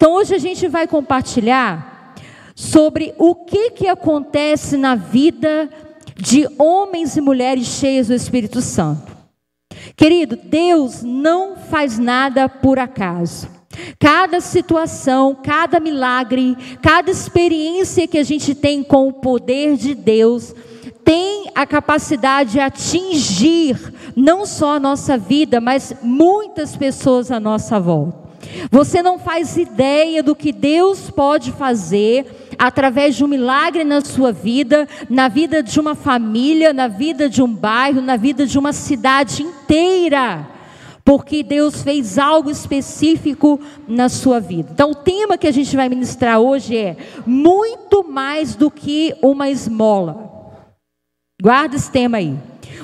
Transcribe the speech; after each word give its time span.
Então 0.00 0.14
hoje 0.14 0.34
a 0.34 0.38
gente 0.38 0.66
vai 0.66 0.86
compartilhar 0.86 2.14
sobre 2.54 3.14
o 3.18 3.34
que 3.34 3.72
que 3.72 3.86
acontece 3.86 4.78
na 4.78 4.94
vida 4.94 5.68
de 6.16 6.48
homens 6.58 7.18
e 7.18 7.20
mulheres 7.20 7.66
cheios 7.66 8.06
do 8.06 8.14
Espírito 8.14 8.62
Santo. 8.62 9.14
Querido, 9.94 10.38
Deus 10.42 11.02
não 11.02 11.54
faz 11.54 11.98
nada 11.98 12.48
por 12.48 12.78
acaso. 12.78 13.46
Cada 13.98 14.40
situação, 14.40 15.34
cada 15.34 15.78
milagre, 15.78 16.56
cada 16.80 17.10
experiência 17.10 18.08
que 18.08 18.16
a 18.16 18.24
gente 18.24 18.54
tem 18.54 18.82
com 18.82 19.06
o 19.06 19.12
poder 19.12 19.76
de 19.76 19.94
Deus, 19.94 20.54
tem 21.04 21.50
a 21.54 21.66
capacidade 21.66 22.52
de 22.52 22.60
atingir 22.60 23.76
não 24.16 24.46
só 24.46 24.76
a 24.76 24.80
nossa 24.80 25.18
vida, 25.18 25.60
mas 25.60 25.92
muitas 26.02 26.74
pessoas 26.74 27.30
à 27.30 27.38
nossa 27.38 27.78
volta. 27.78 28.29
Você 28.70 29.02
não 29.02 29.18
faz 29.18 29.56
ideia 29.56 30.22
do 30.22 30.34
que 30.34 30.52
Deus 30.52 31.10
pode 31.10 31.52
fazer 31.52 32.26
através 32.58 33.16
de 33.16 33.24
um 33.24 33.28
milagre 33.28 33.84
na 33.84 34.00
sua 34.00 34.32
vida, 34.32 34.86
na 35.08 35.28
vida 35.28 35.62
de 35.62 35.80
uma 35.80 35.94
família, 35.94 36.72
na 36.72 36.88
vida 36.88 37.28
de 37.28 37.42
um 37.42 37.52
bairro, 37.52 38.00
na 38.00 38.16
vida 38.16 38.46
de 38.46 38.58
uma 38.58 38.72
cidade 38.72 39.42
inteira. 39.42 40.46
Porque 41.04 41.42
Deus 41.42 41.82
fez 41.82 42.18
algo 42.18 42.50
específico 42.50 43.58
na 43.88 44.08
sua 44.08 44.38
vida. 44.38 44.70
Então, 44.72 44.90
o 44.90 44.94
tema 44.94 45.38
que 45.38 45.46
a 45.46 45.52
gente 45.52 45.74
vai 45.74 45.88
ministrar 45.88 46.38
hoje 46.38 46.76
é 46.76 46.96
muito 47.26 48.04
mais 48.04 48.54
do 48.54 48.70
que 48.70 49.14
uma 49.22 49.48
esmola. 49.48 50.30
Guarda 51.42 51.76
esse 51.76 51.90
tema 51.90 52.18
aí. 52.18 52.36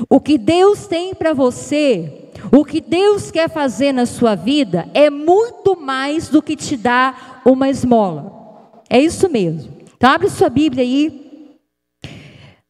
O 0.08 0.20
que 0.20 0.38
Deus 0.38 0.86
tem 0.86 1.14
para 1.14 1.34
você 1.34 2.25
o 2.52 2.64
que 2.64 2.80
Deus 2.80 3.30
quer 3.30 3.48
fazer 3.48 3.92
na 3.92 4.06
sua 4.06 4.34
vida 4.34 4.88
é 4.94 5.10
muito 5.10 5.78
mais 5.80 6.28
do 6.28 6.42
que 6.42 6.56
te 6.56 6.76
dar 6.76 7.42
uma 7.44 7.68
esmola. 7.68 8.80
É 8.88 9.00
isso 9.00 9.28
mesmo. 9.28 9.72
Então, 9.96 10.10
abre 10.10 10.28
sua 10.28 10.48
Bíblia 10.48 10.82
aí. 10.82 11.50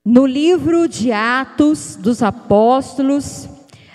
No 0.05 0.25
livro 0.25 0.89
de 0.89 1.13
Atos 1.13 1.97
dos 1.97 2.23
Apóstolos. 2.23 3.49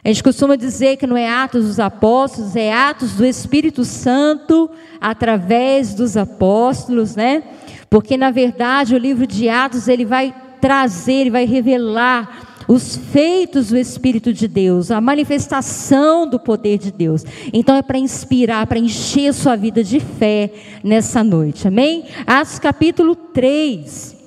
A 0.04 0.08
gente 0.08 0.24
costuma 0.24 0.56
dizer 0.56 0.98
que 0.98 1.06
não 1.06 1.16
é 1.16 1.30
Atos 1.30 1.66
dos 1.66 1.80
Apóstolos, 1.80 2.56
é 2.56 2.74
Atos 2.74 3.14
do 3.14 3.26
Espírito 3.26 3.86
Santo 3.86 4.70
através 5.00 5.94
dos 5.94 6.18
apóstolos, 6.18 7.16
né? 7.16 7.44
Porque 7.88 8.18
na 8.18 8.32
verdade 8.32 8.96
o 8.96 8.98
livro 8.98 9.28
de 9.28 9.48
Atos 9.48 9.88
ele 9.88 10.04
vai 10.04 10.34
trazer, 10.60 11.14
ele 11.14 11.30
vai 11.30 11.46
revelar 11.46 12.51
os 12.68 12.96
feitos 12.96 13.70
do 13.70 13.78
Espírito 13.78 14.34
de 14.34 14.48
Deus, 14.48 14.92
a 14.92 15.02
manifestação 15.02 16.28
do 16.28 16.40
poder 16.40 16.78
de 16.78 16.92
Deus. 16.92 17.24
Então 17.54 17.76
é 17.76 17.82
para 17.82 17.98
inspirar, 17.98 18.68
para 18.68 18.80
encher 18.80 19.34
sua 19.34 19.56
vida 19.56 19.84
de 19.84 20.00
fé 20.00 20.52
nessa 20.84 21.24
noite, 21.24 21.68
amém? 21.68 22.06
Atos 22.26 22.60
capítulo 22.60 23.16
3. 23.16 24.18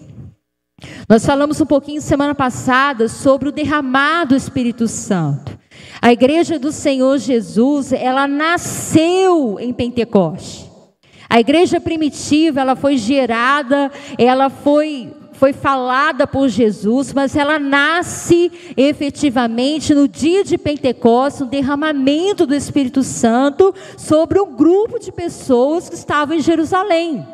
Nós 1.09 1.25
falamos 1.25 1.61
um 1.61 1.67
pouquinho 1.67 2.01
semana 2.01 2.35
passada 2.35 3.09
sobre 3.09 3.49
o 3.49 3.53
derramado 3.53 4.31
do 4.31 4.37
Espírito 4.37 4.89
Santo. 4.89 5.59
A 6.01 6.13
igreja 6.13 6.59
do 6.59 6.73
Senhor 6.73 7.19
Jesus, 7.19 7.93
ela 7.93 8.27
nasceu 8.27 9.59
em 9.61 9.73
Pentecoste. 9.73 10.71
A 11.29 11.41
igreja 11.41 11.81
primitiva, 11.81 12.61
ela 12.61 12.77
foi 12.77 12.97
gerada, 12.97 13.91
ela 14.19 14.51
foi 14.51 15.13
foi 15.45 15.53
falada 15.53 16.27
por 16.27 16.49
Jesus, 16.49 17.13
mas 17.13 17.37
ela 17.37 17.59
nasce 17.59 18.51
efetivamente 18.79 19.95
no 19.95 20.09
dia 20.09 20.43
de 20.43 20.57
Pentecostes, 20.57 21.43
um 21.43 21.47
derramamento 21.47 22.47
do 22.47 22.55
Espírito 22.55 23.03
Santo 23.03 23.75
sobre 23.95 24.41
um 24.41 24.57
grupo 24.57 24.99
de 24.99 25.13
pessoas 25.13 25.91
que 25.91 25.97
estavam 25.97 26.35
em 26.35 26.41
Jerusalém. 26.41 27.29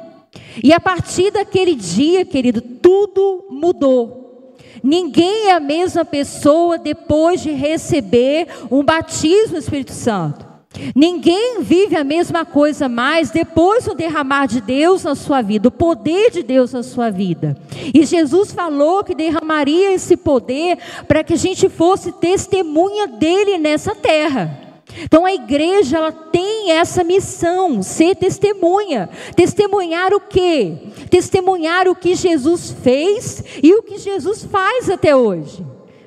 E 0.60 0.72
a 0.72 0.80
partir 0.80 1.30
daquele 1.30 1.76
dia, 1.76 2.24
querido, 2.24 2.60
tudo 2.60 3.46
mudou. 3.48 4.56
Ninguém 4.82 5.46
é 5.46 5.52
a 5.52 5.60
mesma 5.60 6.04
pessoa 6.04 6.78
depois 6.78 7.40
de 7.40 7.52
receber 7.52 8.48
um 8.72 8.82
batismo 8.82 9.52
no 9.52 9.58
Espírito 9.58 9.92
Santo. 9.92 10.49
Ninguém 10.94 11.62
vive 11.62 11.96
a 11.96 12.04
mesma 12.04 12.44
coisa 12.44 12.88
mais 12.88 13.30
depois 13.30 13.84
do 13.84 13.94
derramar 13.94 14.46
de 14.46 14.60
Deus 14.60 15.02
na 15.02 15.14
sua 15.14 15.42
vida, 15.42 15.68
o 15.68 15.72
poder 15.72 16.30
de 16.30 16.42
Deus 16.42 16.72
na 16.72 16.82
sua 16.82 17.10
vida. 17.10 17.56
E 17.92 18.04
Jesus 18.06 18.52
falou 18.52 19.02
que 19.02 19.14
derramaria 19.14 19.92
esse 19.92 20.16
poder 20.16 20.78
para 21.08 21.24
que 21.24 21.34
a 21.34 21.36
gente 21.36 21.68
fosse 21.68 22.12
testemunha 22.12 23.08
dele 23.08 23.58
nessa 23.58 23.94
terra. 23.94 24.58
Então 25.02 25.24
a 25.24 25.32
igreja 25.32 25.98
ela 25.98 26.12
tem 26.12 26.72
essa 26.72 27.04
missão, 27.04 27.82
ser 27.82 28.16
testemunha. 28.16 29.08
Testemunhar 29.36 30.12
o 30.12 30.20
quê? 30.20 30.74
Testemunhar 31.08 31.88
o 31.88 31.94
que 31.94 32.14
Jesus 32.14 32.74
fez 32.82 33.42
e 33.62 33.74
o 33.74 33.82
que 33.82 33.98
Jesus 33.98 34.44
faz 34.44 34.88
até 34.88 35.14
hoje. 35.14 35.64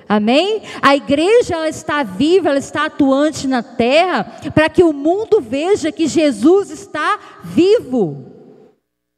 Amém? 0.08 0.62
A 0.82 0.96
igreja 0.96 1.56
ela 1.56 1.70
está 1.70 2.04
viva, 2.04 2.50
ela 2.50 2.60
está 2.60 2.86
atuante 2.86 3.48
na 3.48 3.64
terra, 3.64 4.24
para 4.54 4.70
que 4.70 4.84
o 4.84 4.94
mundo 4.94 5.40
veja 5.42 5.92
que 5.92 6.08
Jesus 6.08 6.70
está 6.70 7.20
vivo. 7.44 8.34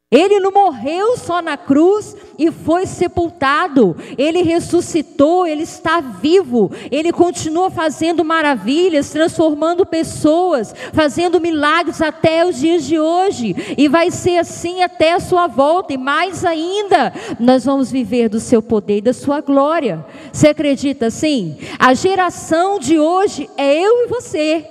Ele 0.08 0.38
não 0.38 0.52
morreu 0.52 1.16
só 1.16 1.42
na 1.42 1.56
cruz 1.56 2.16
e 2.38 2.52
foi 2.52 2.86
sepultado. 2.86 3.96
Ele 4.16 4.40
ressuscitou, 4.40 5.44
ele 5.48 5.64
está 5.64 6.00
vivo. 6.00 6.70
Ele 6.92 7.12
continua 7.12 7.70
fazendo 7.70 8.24
maravilhas, 8.24 9.10
transformando 9.10 9.84
pessoas, 9.84 10.72
fazendo 10.92 11.40
milagres 11.40 12.00
até 12.00 12.46
os 12.46 12.56
dias 12.56 12.84
de 12.84 13.00
hoje. 13.00 13.74
E 13.76 13.88
vai 13.88 14.12
ser 14.12 14.38
assim 14.38 14.80
até 14.80 15.14
a 15.14 15.20
sua 15.20 15.48
volta. 15.48 15.92
E 15.92 15.98
mais 15.98 16.44
ainda, 16.44 17.12
nós 17.40 17.64
vamos 17.64 17.90
viver 17.90 18.28
do 18.28 18.38
seu 18.38 18.62
poder 18.62 18.98
e 18.98 19.02
da 19.02 19.12
sua 19.12 19.40
glória. 19.40 20.06
Você 20.36 20.48
acredita 20.48 21.06
assim? 21.06 21.56
A 21.78 21.94
geração 21.94 22.78
de 22.78 22.98
hoje 22.98 23.48
é 23.56 23.74
eu 23.74 24.04
e 24.04 24.06
você. 24.06 24.66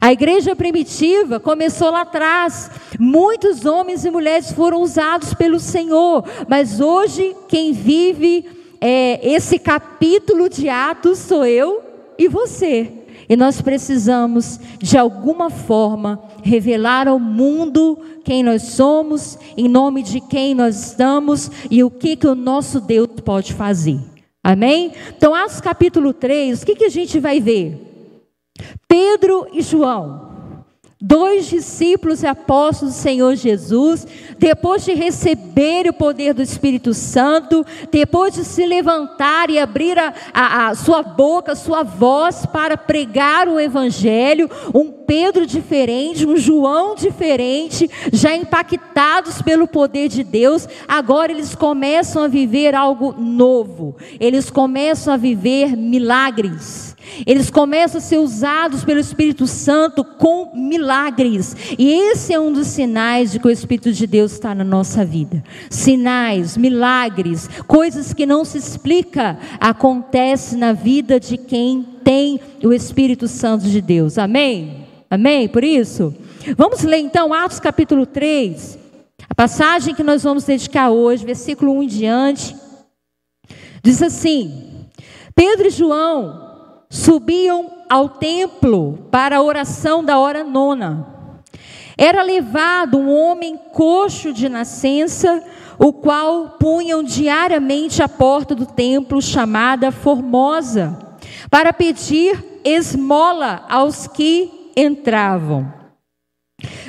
A 0.00 0.10
igreja 0.10 0.56
primitiva 0.56 1.38
começou 1.38 1.90
lá 1.90 2.00
atrás. 2.00 2.70
Muitos 2.98 3.66
homens 3.66 4.06
e 4.06 4.10
mulheres 4.10 4.50
foram 4.50 4.80
usados 4.80 5.34
pelo 5.34 5.60
Senhor, 5.60 6.24
mas 6.48 6.80
hoje 6.80 7.36
quem 7.48 7.70
vive 7.74 8.46
é, 8.80 9.20
esse 9.30 9.58
capítulo 9.58 10.48
de 10.48 10.70
Atos 10.70 11.18
sou 11.18 11.44
eu 11.44 11.82
e 12.18 12.26
você. 12.26 12.90
E 13.28 13.36
nós 13.36 13.60
precisamos, 13.60 14.58
de 14.78 14.96
alguma 14.96 15.50
forma, 15.50 16.18
revelar 16.42 17.06
ao 17.06 17.18
mundo 17.18 17.98
quem 18.24 18.42
nós 18.42 18.62
somos, 18.62 19.38
em 19.54 19.68
nome 19.68 20.02
de 20.02 20.18
quem 20.18 20.54
nós 20.54 20.82
estamos 20.82 21.50
e 21.70 21.84
o 21.84 21.90
que, 21.90 22.16
que 22.16 22.26
o 22.26 22.34
nosso 22.34 22.80
Deus 22.80 23.08
pode 23.22 23.52
fazer. 23.52 24.00
Amém? 24.48 24.92
Então, 25.14 25.34
Atos 25.34 25.60
capítulo 25.60 26.14
3, 26.14 26.62
o 26.62 26.64
que, 26.64 26.74
que 26.74 26.86
a 26.86 26.88
gente 26.88 27.20
vai 27.20 27.38
ver? 27.38 27.76
Pedro 28.88 29.46
e 29.52 29.60
João, 29.60 30.64
dois 30.98 31.44
discípulos 31.48 32.22
e 32.22 32.26
apóstolos 32.26 32.94
do 32.94 32.98
Senhor 32.98 33.36
Jesus, 33.36 34.06
depois 34.38 34.86
de 34.86 34.94
receber 34.94 35.86
o 35.86 35.92
poder 35.92 36.32
do 36.32 36.40
Espírito 36.40 36.94
Santo, 36.94 37.62
depois 37.92 38.32
de 38.32 38.42
se 38.42 38.64
levantar 38.64 39.50
e 39.50 39.58
abrir 39.58 39.98
a, 39.98 40.14
a, 40.32 40.68
a 40.68 40.74
sua 40.74 41.02
boca, 41.02 41.52
a 41.52 41.54
sua 41.54 41.82
voz 41.82 42.46
para 42.46 42.78
pregar 42.78 43.48
o 43.48 43.60
Evangelho, 43.60 44.48
um 44.74 44.97
Pedro 45.08 45.46
diferente, 45.46 46.26
um 46.26 46.36
João 46.36 46.94
diferente, 46.94 47.90
já 48.12 48.36
impactados 48.36 49.40
pelo 49.40 49.66
poder 49.66 50.10
de 50.10 50.22
Deus, 50.22 50.68
agora 50.86 51.32
eles 51.32 51.54
começam 51.54 52.24
a 52.24 52.28
viver 52.28 52.74
algo 52.74 53.14
novo, 53.18 53.96
eles 54.20 54.50
começam 54.50 55.14
a 55.14 55.16
viver 55.16 55.74
milagres. 55.74 56.94
Eles 57.26 57.48
começam 57.48 57.98
a 57.98 58.02
ser 58.02 58.18
usados 58.18 58.84
pelo 58.84 59.00
Espírito 59.00 59.46
Santo 59.46 60.04
com 60.04 60.52
milagres. 60.54 61.56
E 61.78 61.90
esse 61.90 62.34
é 62.34 62.38
um 62.38 62.52
dos 62.52 62.66
sinais 62.66 63.32
de 63.32 63.40
que 63.40 63.48
o 63.48 63.50
Espírito 63.50 63.90
de 63.90 64.06
Deus 64.06 64.32
está 64.32 64.54
na 64.54 64.62
nossa 64.62 65.06
vida. 65.06 65.42
Sinais, 65.70 66.58
milagres, 66.58 67.48
coisas 67.66 68.12
que 68.12 68.26
não 68.26 68.44
se 68.44 68.58
explica, 68.58 69.38
acontece 69.58 70.54
na 70.54 70.74
vida 70.74 71.18
de 71.18 71.38
quem 71.38 71.82
tem 72.04 72.38
o 72.62 72.74
Espírito 72.74 73.26
Santo 73.26 73.64
de 73.64 73.80
Deus. 73.80 74.18
Amém? 74.18 74.87
Amém? 75.10 75.48
Por 75.48 75.64
isso, 75.64 76.14
vamos 76.54 76.82
ler 76.82 76.98
então 76.98 77.32
Atos 77.32 77.58
capítulo 77.58 78.04
3. 78.04 78.78
A 79.26 79.34
passagem 79.34 79.94
que 79.94 80.02
nós 80.02 80.22
vamos 80.22 80.44
dedicar 80.44 80.90
hoje, 80.90 81.24
versículo 81.24 81.72
1 81.78 81.82
em 81.82 81.86
diante, 81.86 82.56
diz 83.82 84.02
assim: 84.02 84.86
Pedro 85.34 85.68
e 85.68 85.70
João 85.70 86.82
subiam 86.90 87.70
ao 87.88 88.10
templo 88.10 89.08
para 89.10 89.38
a 89.38 89.42
oração 89.42 90.04
da 90.04 90.18
hora 90.18 90.44
nona. 90.44 91.06
Era 91.96 92.22
levado 92.22 92.98
um 92.98 93.10
homem 93.10 93.56
coxo 93.72 94.30
de 94.30 94.46
nascença, 94.46 95.42
o 95.78 95.90
qual 95.90 96.56
punham 96.60 97.02
diariamente 97.02 98.02
à 98.02 98.08
porta 98.08 98.54
do 98.54 98.66
templo 98.66 99.22
chamada 99.22 99.90
Formosa, 99.90 100.98
para 101.50 101.72
pedir 101.72 102.60
esmola 102.62 103.64
aos 103.70 104.06
que 104.06 104.57
entravam. 104.80 105.72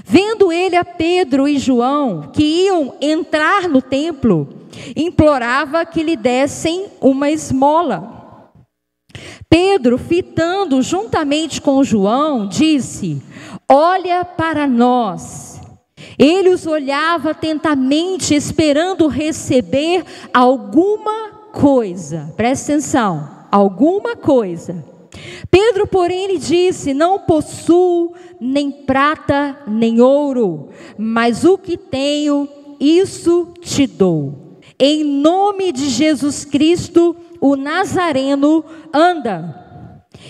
Vendo 0.04 0.52
ele 0.52 0.76
a 0.76 0.84
Pedro 0.84 1.48
e 1.48 1.60
João, 1.60 2.32
que 2.34 2.44
iam 2.44 2.96
entrar 3.02 3.68
no 3.68 3.82
templo, 3.82 4.48
implorava 4.96 5.86
que 5.86 6.02
lhe 6.02 6.16
dessem 6.16 6.88
uma 7.00 7.30
esmola. 7.30 8.18
Pedro, 9.50 9.98
fitando 9.98 10.82
juntamente 10.82 11.62
com 11.62 11.84
João, 11.84 12.48
disse: 12.48 13.22
Olha 13.68 14.24
para 14.24 14.68
nós. 14.68 15.60
Ele 16.18 16.50
os 16.50 16.66
olhava 16.66 17.32
atentamente, 17.32 18.34
esperando 18.34 19.08
receber 19.08 20.04
alguma 20.34 21.30
coisa. 21.52 22.34
Presta 22.36 22.74
atenção, 22.74 23.30
alguma 23.52 24.16
coisa. 24.16 24.84
Pedro, 25.50 25.88
porém, 25.88 26.28
lhe 26.28 26.38
disse: 26.38 26.94
Não 26.94 27.20
possuo 27.20 28.14
nem 28.40 28.72
prata 28.72 29.58
nem 29.68 30.00
ouro, 30.00 30.70
mas 30.98 31.44
o 31.44 31.58
que 31.58 31.78
tenho, 31.78 32.48
isso 32.80 33.54
te 33.60 33.86
dou. 33.86 34.60
Em 34.80 35.04
nome 35.04 35.72
de 35.72 35.90
Jesus 35.90 36.46
Cristo, 36.46 37.16
o 37.42 37.56
Nazareno, 37.56 38.64
anda. 38.94 39.68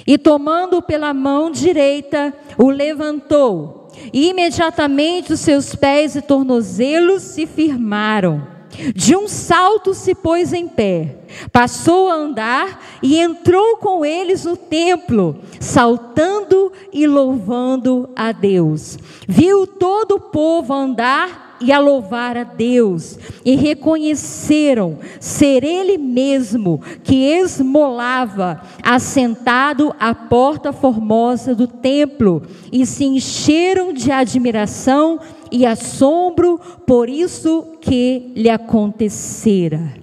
E 0.08 0.18
tomando 0.18 0.82
pela 0.82 1.14
mão 1.14 1.52
direita, 1.52 2.34
o 2.58 2.70
levantou. 2.70 3.90
E 4.14 4.30
imediatamente 4.30 5.34
os 5.34 5.40
seus 5.40 5.76
pés 5.76 6.16
e 6.16 6.22
tornozelos 6.22 7.22
se 7.22 7.46
firmaram. 7.46 8.59
De 8.96 9.16
um 9.16 9.28
salto 9.28 9.94
se 9.94 10.14
pôs 10.14 10.54
em 10.54 10.68
pé, 10.68 11.18
passou 11.52 12.10
a 12.10 12.14
andar 12.14 12.84
e 13.02 13.20
entrou 13.20 13.78
com 13.78 14.06
eles 14.06 14.46
no 14.46 14.56
templo, 14.56 15.38
saltando 15.60 16.72
e 16.94 17.08
louvando 17.08 18.10
a 18.16 18.32
Deus. 18.32 18.98
Viu 19.28 19.66
todo 19.66 20.16
o 20.16 20.20
povo 20.20 20.74
andar 20.74 21.50
e 21.62 21.72
a 21.72 21.80
louvar 21.80 22.38
a 22.38 22.44
Deus, 22.44 23.18
e 23.44 23.56
reconheceram 23.56 24.98
ser 25.20 25.64
Ele 25.64 25.98
mesmo 25.98 26.82
que 27.04 27.16
esmolava, 27.16 28.62
assentado 28.82 29.94
à 30.00 30.16
porta 30.16 30.72
formosa 30.72 31.54
do 31.54 31.68
templo, 31.68 32.44
e 32.72 32.86
se 32.86 33.04
encheram 33.04 33.92
de 33.92 34.12
admiração 34.12 35.20
e 35.52 35.66
assombro 35.66 36.60
por 36.86 37.10
isso 37.10 37.78
que 37.82 38.32
lhe 38.36 38.50
acontecera. 38.50 39.94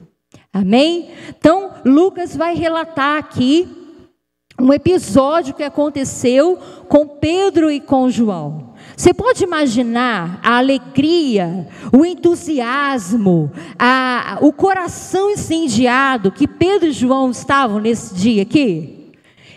Amém? 0.52 1.08
Então, 1.28 1.70
Lucas 1.84 2.34
vai 2.34 2.54
relatar 2.54 3.18
aqui 3.18 3.68
um 4.58 4.72
episódio 4.72 5.54
que 5.54 5.62
aconteceu 5.62 6.58
com 6.88 7.06
Pedro 7.06 7.70
e 7.70 7.78
com 7.78 8.08
João. 8.08 8.74
Você 8.96 9.12
pode 9.12 9.44
imaginar 9.44 10.40
a 10.42 10.56
alegria, 10.56 11.68
o 11.92 12.04
entusiasmo, 12.06 13.52
a, 13.78 14.38
o 14.40 14.52
coração 14.52 15.30
incendiado 15.30 16.32
que 16.32 16.48
Pedro 16.48 16.88
e 16.88 16.92
João 16.92 17.30
estavam 17.30 17.78
nesse 17.78 18.14
dia 18.14 18.42
aqui? 18.42 18.95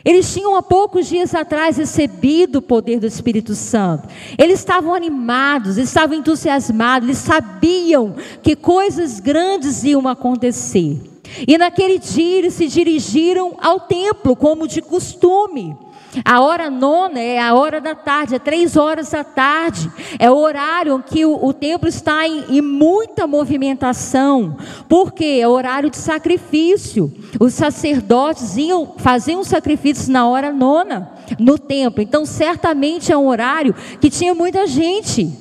Eles 0.10 0.34
tinham 0.34 0.56
há 0.56 0.64
poucos 0.64 1.06
dias 1.06 1.36
atrás 1.36 1.78
recebido 1.78 2.56
o 2.56 2.62
poder 2.64 3.00
do 3.00 3.06
Espírito 3.06 3.54
Santo. 3.54 4.08
Eles 4.40 4.58
estavam 4.58 4.96
animados, 4.96 5.78
estavam 5.78 6.18
entusiasmados, 6.18 7.08
eles 7.08 7.20
sabiam 7.20 8.16
que 8.42 8.56
coisas 8.56 9.20
grandes 9.20 9.84
iam 9.84 10.08
acontecer. 10.08 11.00
E 11.48 11.60
naquele 11.60 12.00
dia 12.00 12.40
eles 12.40 12.56
se 12.56 12.66
dirigiram 12.66 13.56
ao 13.62 13.82
templo, 13.82 14.36
como 14.36 14.68
de 14.68 14.82
costume. 14.82 15.78
A 16.24 16.42
hora 16.42 16.70
nona 16.70 17.20
é 17.20 17.40
a 17.40 17.54
hora 17.54 17.80
da 17.80 17.96
tarde, 17.96 18.36
é 18.36 18.40
três 18.40 18.76
horas 18.76 19.12
da 19.12 19.24
tarde. 19.24 19.90
É 20.18 20.30
o 20.30 20.38
horário 20.38 21.04
que 21.06 21.26
o, 21.26 21.46
o 21.46 21.54
templo 21.54 21.88
está 21.88 22.28
em, 22.28 22.58
em, 22.58 22.62
muita 22.62 23.28
movimentação. 23.28 24.58
Porque 24.88 25.40
é 25.42 25.48
horário 25.48 25.90
de 25.90 25.98
sacrifício. 25.98 27.12
Os 27.40 27.54
sacerdotes 27.54 28.58
iam 28.58 28.96
fazer 28.98 29.36
um 29.36 29.44
sacrifício 29.44 30.12
na 30.12 30.28
hora 30.28 30.52
nona 30.52 31.12
no 31.40 31.58
templo. 31.58 32.02
Então, 32.02 32.26
certamente 32.26 33.12
é 33.12 33.18
um 33.18 33.28
horário 33.28 33.76
que 34.00 34.10
tinha 34.10 34.34
muita 34.34 34.66
gente. 34.66 35.32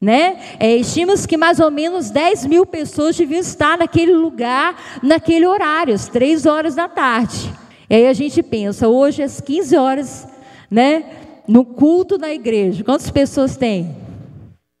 Né? 0.00 0.38
É, 0.60 0.76
Estima-se 0.76 1.26
que 1.26 1.36
mais 1.36 1.58
ou 1.58 1.70
menos 1.70 2.10
10 2.10 2.46
mil 2.46 2.66
pessoas 2.66 3.16
deviam 3.16 3.40
estar 3.40 3.78
naquele 3.78 4.12
lugar, 4.12 5.00
naquele 5.02 5.46
horário, 5.46 5.94
às 5.94 6.08
três 6.08 6.44
horas 6.44 6.74
da 6.74 6.88
tarde. 6.88 7.50
E 7.88 7.94
aí 7.94 8.06
a 8.08 8.12
gente 8.12 8.42
pensa, 8.42 8.88
hoje 8.88 9.22
às 9.22 9.40
15 9.40 9.76
horas, 9.76 10.28
né, 10.70 11.04
no 11.46 11.64
culto 11.64 12.18
da 12.18 12.32
igreja, 12.32 12.82
quantas 12.82 13.10
pessoas 13.10 13.56
tem? 13.56 13.96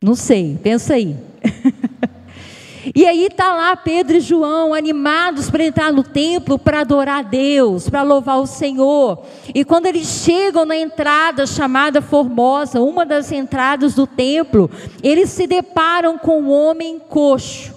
Não 0.02 0.16
sei, 0.16 0.58
pensa 0.60 0.94
aí. 0.94 1.16
e 2.94 3.06
aí 3.06 3.30
tá 3.30 3.54
lá 3.54 3.76
Pedro 3.76 4.16
e 4.16 4.20
João 4.20 4.74
animados 4.74 5.48
para 5.48 5.64
entrar 5.64 5.92
no 5.92 6.02
templo 6.02 6.58
para 6.58 6.80
adorar 6.80 7.20
a 7.20 7.22
Deus, 7.22 7.88
para 7.88 8.02
louvar 8.02 8.40
o 8.40 8.46
Senhor. 8.46 9.24
E 9.54 9.64
quando 9.64 9.86
eles 9.86 10.06
chegam 10.06 10.64
na 10.64 10.76
entrada 10.76 11.46
chamada 11.46 12.02
Formosa, 12.02 12.80
uma 12.80 13.06
das 13.06 13.30
entradas 13.30 13.94
do 13.94 14.06
templo, 14.06 14.68
eles 15.00 15.30
se 15.30 15.46
deparam 15.46 16.18
com 16.18 16.42
um 16.42 16.50
homem 16.50 16.98
coxo, 16.98 17.72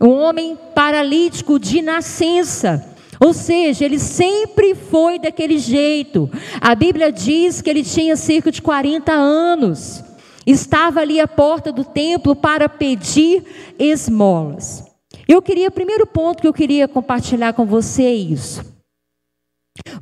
um 0.00 0.12
homem 0.12 0.56
paralítico 0.76 1.58
de 1.58 1.82
nascença. 1.82 2.96
Ou 3.20 3.32
seja, 3.32 3.84
ele 3.84 3.98
sempre 3.98 4.74
foi 4.74 5.18
daquele 5.18 5.58
jeito. 5.58 6.30
A 6.60 6.74
Bíblia 6.74 7.10
diz 7.10 7.60
que 7.60 7.68
ele 7.68 7.82
tinha 7.82 8.16
cerca 8.16 8.50
de 8.50 8.62
40 8.62 9.12
anos. 9.12 10.02
Estava 10.46 11.00
ali 11.00 11.20
à 11.20 11.28
porta 11.28 11.70
do 11.70 11.84
templo 11.84 12.34
para 12.34 12.68
pedir 12.68 13.44
esmolas. 13.78 14.84
Eu 15.26 15.42
queria, 15.42 15.70
primeiro 15.70 16.06
ponto 16.06 16.40
que 16.40 16.48
eu 16.48 16.54
queria 16.54 16.88
compartilhar 16.88 17.52
com 17.52 17.66
você 17.66 18.04
é 18.04 18.14
isso. 18.14 18.64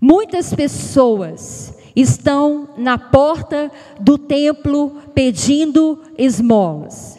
Muitas 0.01 0.55
pessoas 0.55 1.75
estão 1.97 2.69
na 2.77 2.99
porta 2.99 3.73
do 3.99 4.19
templo 4.19 5.03
pedindo 5.15 6.01
esmolas. 6.17 7.19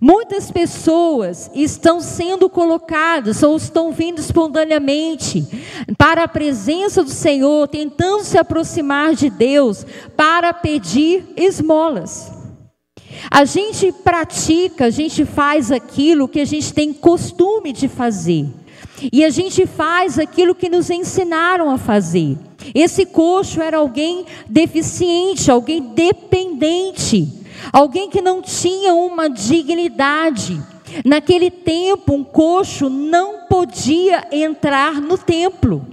Muitas 0.00 0.52
pessoas 0.52 1.50
estão 1.52 2.00
sendo 2.00 2.48
colocadas 2.48 3.42
ou 3.42 3.56
estão 3.56 3.90
vindo 3.90 4.20
espontaneamente 4.20 5.44
para 5.98 6.24
a 6.24 6.28
presença 6.28 7.02
do 7.02 7.10
Senhor, 7.10 7.66
tentando 7.66 8.22
se 8.22 8.38
aproximar 8.38 9.14
de 9.14 9.28
Deus 9.28 9.84
para 10.16 10.52
pedir 10.52 11.24
esmolas. 11.36 12.30
A 13.30 13.44
gente 13.44 13.90
pratica, 13.90 14.86
a 14.86 14.90
gente 14.90 15.24
faz 15.24 15.72
aquilo 15.72 16.28
que 16.28 16.40
a 16.40 16.44
gente 16.44 16.72
tem 16.72 16.92
costume 16.92 17.72
de 17.72 17.88
fazer. 17.88 18.46
E 19.12 19.24
a 19.24 19.30
gente 19.30 19.66
faz 19.66 20.20
aquilo 20.20 20.54
que 20.54 20.68
nos 20.68 20.88
ensinaram 20.88 21.68
a 21.68 21.78
fazer. 21.78 22.38
Esse 22.74 23.04
coxo 23.04 23.60
era 23.60 23.78
alguém 23.78 24.24
deficiente, 24.48 25.50
alguém 25.50 25.82
dependente 25.82 27.43
alguém 27.72 28.08
que 28.08 28.20
não 28.20 28.42
tinha 28.42 28.94
uma 28.94 29.28
dignidade. 29.28 30.60
Naquele 31.04 31.50
tempo, 31.50 32.12
um 32.14 32.22
coxo 32.22 32.88
não 32.88 33.46
podia 33.48 34.26
entrar 34.30 35.00
no 35.00 35.18
templo. 35.18 35.86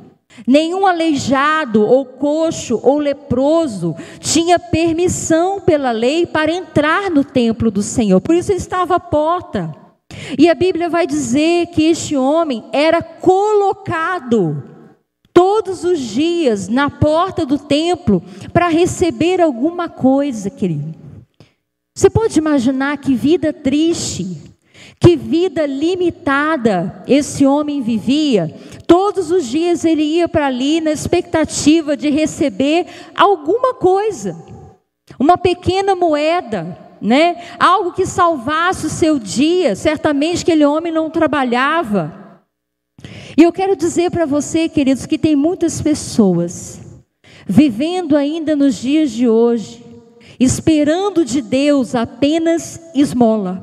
Nenhum 0.47 0.87
aleijado, 0.87 1.81
ou 1.83 2.05
coxo, 2.05 2.79
ou 2.83 2.97
leproso 2.97 3.95
tinha 4.19 4.57
permissão 4.57 5.59
pela 5.59 5.91
lei 5.91 6.25
para 6.25 6.51
entrar 6.51 7.09
no 7.11 7.23
templo 7.23 7.69
do 7.69 7.83
Senhor. 7.83 8.21
Por 8.21 8.35
isso 8.35 8.51
ele 8.51 8.59
estava 8.59 8.95
à 8.95 8.99
porta. 8.99 9.75
E 10.37 10.49
a 10.49 10.55
Bíblia 10.55 10.89
vai 10.89 11.07
dizer 11.07 11.67
que 11.67 11.83
este 11.83 12.15
homem 12.15 12.63
era 12.71 13.01
colocado 13.01 14.63
todos 15.33 15.83
os 15.83 15.99
dias 15.99 16.67
na 16.67 16.89
porta 16.89 17.45
do 17.45 17.57
templo 17.57 18.21
para 18.51 18.67
receber 18.67 19.41
alguma 19.41 19.87
coisa, 19.87 20.49
querido. 20.49 20.93
Você 22.01 22.09
pode 22.09 22.39
imaginar 22.39 22.97
que 22.97 23.13
vida 23.13 23.53
triste, 23.53 24.25
que 24.99 25.15
vida 25.15 25.67
limitada 25.67 27.03
esse 27.07 27.45
homem 27.45 27.79
vivia? 27.79 28.51
Todos 28.87 29.29
os 29.29 29.45
dias 29.45 29.85
ele 29.85 30.01
ia 30.01 30.27
para 30.27 30.47
ali 30.47 30.81
na 30.81 30.91
expectativa 30.91 31.95
de 31.95 32.09
receber 32.09 32.87
alguma 33.15 33.75
coisa, 33.75 34.35
uma 35.19 35.37
pequena 35.37 35.95
moeda, 35.95 36.75
né? 36.99 37.35
Algo 37.59 37.91
que 37.93 38.07
salvasse 38.07 38.87
o 38.87 38.89
seu 38.89 39.19
dia. 39.19 39.75
Certamente 39.75 40.41
aquele 40.41 40.65
homem 40.65 40.91
não 40.91 41.07
trabalhava. 41.07 42.41
E 43.37 43.43
eu 43.43 43.53
quero 43.53 43.75
dizer 43.75 44.09
para 44.09 44.25
você, 44.25 44.67
queridos, 44.67 45.05
que 45.05 45.19
tem 45.19 45.35
muitas 45.35 45.79
pessoas 45.79 46.81
vivendo 47.45 48.17
ainda 48.17 48.55
nos 48.55 48.73
dias 48.73 49.11
de 49.11 49.29
hoje 49.29 49.90
esperando 50.43 51.23
de 51.23 51.41
Deus 51.41 51.93
apenas 51.93 52.81
esmola. 52.95 53.61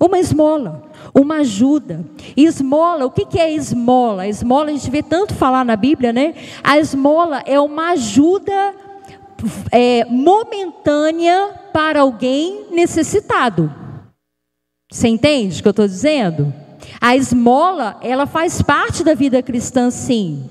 Uma 0.00 0.18
esmola, 0.18 0.90
uma 1.14 1.36
ajuda. 1.36 2.04
Esmola, 2.36 3.04
o 3.04 3.10
que 3.10 3.38
é 3.38 3.52
esmola? 3.52 4.26
Esmola, 4.26 4.70
a 4.70 4.72
gente 4.72 4.90
vê 4.90 5.02
tanto 5.02 5.34
falar 5.34 5.64
na 5.64 5.76
Bíblia, 5.76 6.12
né? 6.12 6.34
A 6.64 6.78
esmola 6.78 7.42
é 7.46 7.60
uma 7.60 7.90
ajuda 7.90 8.74
é, 9.70 10.04
momentânea 10.06 11.50
para 11.72 12.00
alguém 12.00 12.66
necessitado. 12.70 13.72
Você 14.90 15.06
entende 15.08 15.60
o 15.60 15.62
que 15.62 15.68
eu 15.68 15.70
estou 15.70 15.86
dizendo? 15.86 16.52
A 17.00 17.14
esmola, 17.14 17.98
ela 18.00 18.26
faz 18.26 18.62
parte 18.62 19.04
da 19.04 19.14
vida 19.14 19.42
cristã, 19.42 19.90
sim. 19.90 20.48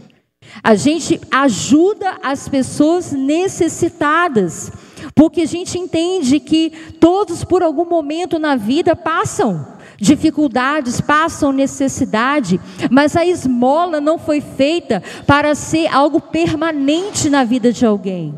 A 0.63 0.75
gente 0.75 1.19
ajuda 1.31 2.17
as 2.21 2.47
pessoas 2.47 3.11
necessitadas, 3.11 4.71
porque 5.15 5.41
a 5.41 5.47
gente 5.47 5.77
entende 5.77 6.39
que 6.39 6.71
todos, 6.99 7.43
por 7.43 7.63
algum 7.63 7.85
momento 7.85 8.39
na 8.39 8.55
vida, 8.55 8.95
passam 8.95 9.67
dificuldades, 9.97 10.99
passam 10.99 11.51
necessidade, 11.51 12.59
mas 12.89 13.15
a 13.15 13.25
esmola 13.25 14.01
não 14.01 14.17
foi 14.17 14.41
feita 14.41 15.01
para 15.27 15.53
ser 15.53 15.87
algo 15.87 16.19
permanente 16.19 17.29
na 17.29 17.43
vida 17.43 17.71
de 17.71 17.85
alguém. 17.85 18.33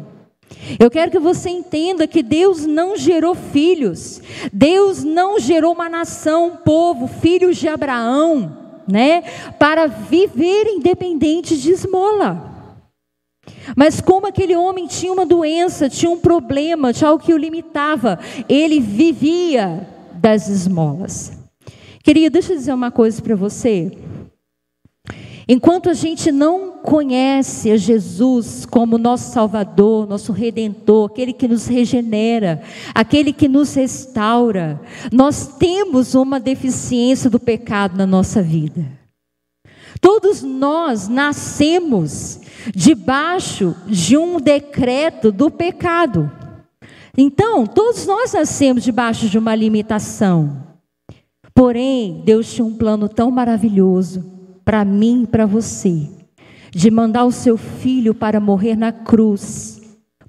Eu 0.80 0.92
quero 0.92 1.12
que 1.12 1.20
você 1.20 1.50
entenda 1.50 2.08
que 2.08 2.22
Deus 2.22 2.66
não 2.66 2.96
gerou 2.96 3.34
filhos, 3.34 4.22
Deus 4.52 5.04
não 5.04 5.40
gerou 5.40 5.74
uma 5.74 5.90
nação, 5.90 6.48
um 6.48 6.56
povo, 6.58 7.08
filhos 7.08 7.58
de 7.58 7.68
Abraão, 7.68 8.58
né, 8.88 9.24
para 9.58 9.88
viver 9.88 10.68
independente 10.68 11.58
de 11.58 11.72
esmola. 11.72 12.53
Mas 13.76 14.02
como 14.02 14.28
aquele 14.28 14.56
homem 14.56 14.88
tinha 14.88 15.14
uma 15.14 15.26
doença, 15.26 15.90
tinha 15.90 16.12
um 16.12 16.20
problema, 16.20 16.94
tinha 16.94 17.10
algo 17.10 17.24
que 17.24 17.34
o 17.34 17.38
limitava, 17.38 18.20
ele 18.50 18.80
vivia 18.80 19.88
das 20.14 20.48
esmolas. 20.48 21.32
Queria, 22.04 22.30
deixa 22.30 22.54
eu 22.54 22.58
dizer 22.58 22.74
uma 22.74 22.92
coisa 22.92 23.22
para 23.22 23.36
você. 23.36 23.92
Enquanto 25.48 25.90
a 25.90 25.94
gente 25.94 26.32
não 26.32 26.72
conhece 26.72 27.70
a 27.70 27.78
Jesus 27.78 28.66
como 28.66 28.98
nosso 28.98 29.32
Salvador, 29.32 30.08
nosso 30.08 30.32
Redentor, 30.32 31.10
aquele 31.10 31.34
que 31.34 31.48
nos 31.48 31.68
regenera, 31.68 32.62
aquele 32.96 33.34
que 33.34 33.50
nos 33.50 33.74
restaura, 33.74 34.80
nós 35.12 35.48
temos 35.58 36.16
uma 36.16 36.40
deficiência 36.40 37.30
do 37.30 37.40
pecado 37.40 37.98
na 37.98 38.08
nossa 38.08 38.42
vida. 38.42 38.86
Todos 40.00 40.42
nós 40.42 41.08
nascemos 41.08 42.40
debaixo 42.76 43.76
de 43.88 44.18
um 44.18 44.40
decreto 44.40 45.32
do 45.32 45.50
pecado. 45.50 46.32
Então, 47.18 47.66
todos 47.66 48.06
nós 48.06 48.34
nascemos 48.34 48.84
debaixo 48.84 49.28
de 49.30 49.38
uma 49.38 49.56
limitação. 49.56 50.64
Porém, 51.54 52.22
Deus 52.26 52.52
tinha 52.52 52.66
um 52.66 52.76
plano 52.76 53.08
tão 53.08 53.30
maravilhoso 53.30 54.26
para 54.66 54.84
mim 54.84 55.24
e 55.24 55.28
para 55.28 55.46
você, 55.46 56.10
de 56.72 56.90
mandar 56.90 57.26
o 57.26 57.32
seu 57.32 57.58
filho 57.58 58.16
para 58.16 58.40
morrer 58.40 58.76
na 58.76 58.92
cruz 58.92 59.82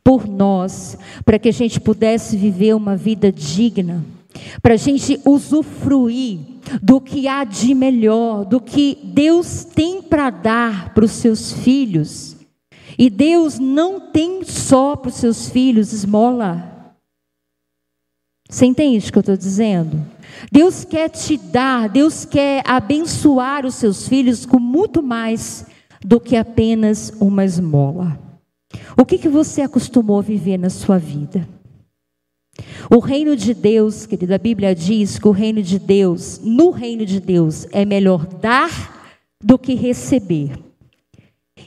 por 0.02 0.28
nós, 0.28 0.98
para 1.24 1.38
que 1.38 1.48
a 1.48 1.52
gente 1.52 1.80
pudesse 1.80 2.36
viver 2.36 2.74
uma 2.74 2.94
vida 2.94 3.32
digna, 3.32 4.04
para 4.62 4.74
a 4.74 4.76
gente 4.76 5.20
usufruir 5.24 6.38
do 6.82 7.00
que 7.00 7.28
há 7.28 7.44
de 7.44 7.74
melhor, 7.74 8.44
do 8.44 8.60
que 8.60 8.98
Deus 9.02 9.64
tem 9.64 10.02
para 10.02 10.30
dar 10.30 10.94
para 10.94 11.04
os 11.04 11.12
seus 11.12 11.52
filhos. 11.52 12.36
E 12.98 13.10
Deus 13.10 13.58
não 13.58 14.00
tem 14.00 14.44
só 14.44 14.96
para 14.96 15.08
os 15.08 15.16
seus 15.16 15.48
filhos 15.48 15.92
esmola. 15.92 16.72
Você 18.48 18.66
entende 18.66 19.08
o 19.08 19.12
que 19.12 19.18
eu 19.18 19.20
estou 19.20 19.36
dizendo? 19.36 20.04
Deus 20.50 20.84
quer 20.84 21.08
te 21.08 21.36
dar, 21.36 21.88
Deus 21.88 22.24
quer 22.24 22.62
abençoar 22.64 23.66
os 23.66 23.74
seus 23.74 24.06
filhos 24.06 24.46
com 24.46 24.58
muito 24.58 25.02
mais 25.02 25.66
do 26.04 26.20
que 26.20 26.36
apenas 26.36 27.12
uma 27.20 27.44
esmola. 27.44 28.18
O 28.96 29.04
que, 29.04 29.18
que 29.18 29.28
você 29.28 29.62
acostumou 29.62 30.18
a 30.18 30.22
viver 30.22 30.58
na 30.58 30.70
sua 30.70 30.98
vida? 30.98 31.48
O 32.90 32.98
reino 32.98 33.36
de 33.36 33.54
Deus, 33.54 34.06
querida, 34.06 34.36
a 34.36 34.38
Bíblia 34.38 34.74
diz 34.74 35.18
que 35.18 35.28
o 35.28 35.32
reino 35.32 35.62
de 35.62 35.78
Deus, 35.78 36.40
no 36.42 36.70
reino 36.70 37.04
de 37.04 37.20
Deus, 37.20 37.66
é 37.72 37.84
melhor 37.84 38.26
dar 38.26 39.24
do 39.42 39.58
que 39.58 39.74
receber. 39.74 40.52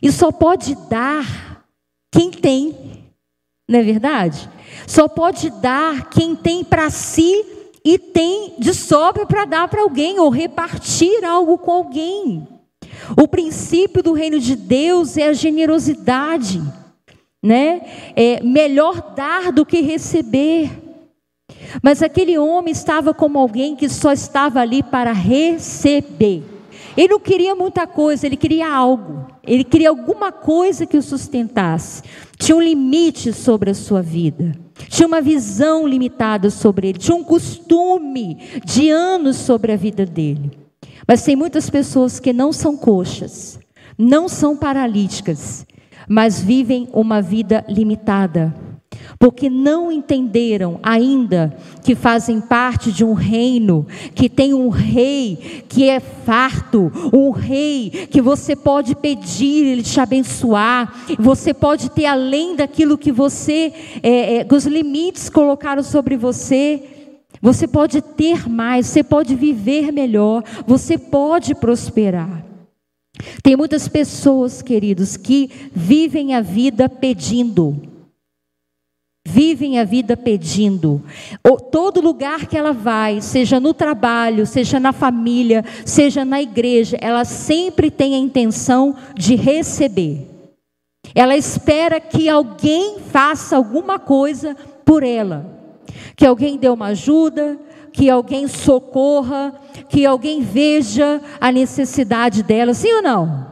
E 0.02 0.12
só 0.12 0.32
pode 0.32 0.76
dar 0.90 1.66
quem 2.12 2.32
tem, 2.32 2.76
não 3.68 3.80
é 3.80 3.84
verdade? 3.84 4.50
Só 4.86 5.08
pode 5.08 5.50
dar 5.62 6.10
quem 6.10 6.36
tem 6.36 6.64
para 6.64 6.90
si 6.90 7.46
e 7.84 7.98
tem 7.98 8.54
de 8.60 8.74
sobra 8.74 9.26
para 9.26 9.46
dar 9.46 9.68
para 9.68 9.82
alguém 9.82 10.20
ou 10.20 10.30
repartir 10.30 11.24
algo 11.24 11.58
com 11.58 11.72
alguém. 11.72 12.48
O 13.22 13.28
princípio 13.28 14.04
do 14.04 14.14
reino 14.14 14.40
de 14.40 14.56
Deus 14.56 15.18
é 15.18 15.28
a 15.28 15.34
generosidade, 15.34 16.62
né? 17.48 17.82
É 18.16 18.44
melhor 18.44 19.14
dar 19.16 19.52
do 19.54 19.66
que 19.66 19.80
receber. 19.82 20.70
Mas 21.82 22.04
aquele 22.04 22.38
homem 22.38 22.74
estava 22.74 23.14
como 23.14 23.40
alguém 23.40 23.76
que 23.76 23.88
só 23.88 24.12
estava 24.12 24.60
ali 24.60 24.84
para 24.84 25.14
receber. 25.14 26.44
Ele 26.98 27.10
não 27.10 27.20
queria 27.20 27.56
muita 27.56 27.88
coisa, 27.88 28.26
ele 28.26 28.36
queria 28.36 28.70
algo. 28.70 29.28
Ele 29.46 29.64
queria 29.64 29.90
alguma 29.90 30.32
coisa 30.32 30.86
que 30.86 30.98
o 30.98 31.02
sustentasse. 31.02 32.04
Tinha 32.38 32.56
um 32.56 32.62
limite 32.62 33.32
sobre 33.32 33.70
a 33.70 33.74
sua 33.74 34.02
vida. 34.02 34.54
Tinha 34.90 35.08
uma 35.08 35.22
visão 35.22 35.88
limitada 35.88 36.50
sobre 36.50 36.90
ele. 36.90 36.98
Tinha 36.98 37.16
um 37.16 37.24
costume 37.24 38.38
de 38.66 38.90
anos 38.90 39.38
sobre 39.38 39.72
a 39.72 39.78
vida 39.78 40.06
dele. 40.06 40.52
Mas 41.08 41.24
tem 41.24 41.36
muitas 41.36 41.70
pessoas 41.70 42.20
que 42.20 42.34
não 42.34 42.52
são 42.52 42.76
coxas, 42.76 43.58
não 43.98 44.28
são 44.28 44.58
paralíticas, 44.58 45.66
mas 46.08 46.42
vivem 46.42 46.88
uma 46.94 47.22
vida 47.22 47.66
limitada 47.68 48.54
porque 49.20 49.50
não 49.50 49.92
entenderam 49.92 50.80
ainda 50.84 51.56
que 51.84 51.96
fazem 51.96 52.40
parte 52.40 52.92
de 52.92 53.04
um 53.04 53.14
reino 53.14 53.86
que 54.14 54.30
tem 54.30 54.54
um 54.54 54.70
rei 54.70 55.64
que 55.68 55.90
é 55.90 56.00
farto, 56.00 56.92
um 57.14 57.32
rei 57.32 58.08
que 58.12 58.22
você 58.22 58.56
pode 58.56 58.96
pedir, 58.96 59.66
ele 59.66 59.84
te 59.84 60.00
abençoar, 60.00 60.94
você 61.18 61.54
pode 61.54 61.90
ter 61.90 62.06
além 62.06 62.56
daquilo 62.56 62.98
que 62.98 63.12
você, 63.12 63.74
é, 64.04 64.38
é, 64.38 64.48
os 64.50 64.66
limites 64.66 65.30
colocaram 65.30 65.84
sobre 65.84 66.18
você. 66.18 66.84
Você 67.40 67.68
pode 67.68 68.02
ter 68.02 68.50
mais, 68.50 68.88
você 68.88 69.04
pode 69.04 69.36
viver 69.36 69.92
melhor, 69.92 70.44
você 70.66 70.98
pode 70.98 71.54
prosperar. 71.54 72.47
Tem 73.42 73.56
muitas 73.56 73.88
pessoas, 73.88 74.62
queridos, 74.62 75.18
que 75.18 75.50
vivem 75.74 76.36
a 76.36 76.42
vida 76.42 76.88
pedindo 76.88 77.98
vivem 79.28 79.78
a 79.78 79.84
vida 79.84 80.16
pedindo. 80.16 81.04
Todo 81.70 82.00
lugar 82.00 82.48
que 82.48 82.58
ela 82.58 82.72
vai, 82.72 83.20
seja 83.20 83.60
no 83.60 83.74
trabalho, 83.74 84.48
seja 84.48 84.80
na 84.80 84.94
família, 84.94 85.66
seja 85.86 86.24
na 86.24 86.42
igreja, 86.42 86.98
ela 87.02 87.26
sempre 87.26 87.92
tem 87.92 88.16
a 88.16 88.18
intenção 88.18 88.96
de 89.14 89.36
receber. 89.36 90.26
Ela 91.14 91.36
espera 91.36 92.00
que 92.00 92.30
alguém 92.30 93.00
faça 93.12 93.58
alguma 93.58 94.00
coisa 94.00 94.56
por 94.86 95.04
ela. 95.04 95.46
Que 96.16 96.26
alguém 96.26 96.58
dê 96.58 96.70
uma 96.70 96.88
ajuda, 96.88 97.60
que 97.98 98.12
alguém 98.12 98.48
socorra, 98.48 99.60
que 99.90 100.06
alguém 100.06 100.44
veja 100.44 101.20
a 101.42 101.52
necessidade 101.52 102.44
dela, 102.44 102.72
sim 102.72 102.94
ou 102.94 103.02
não? 103.02 103.48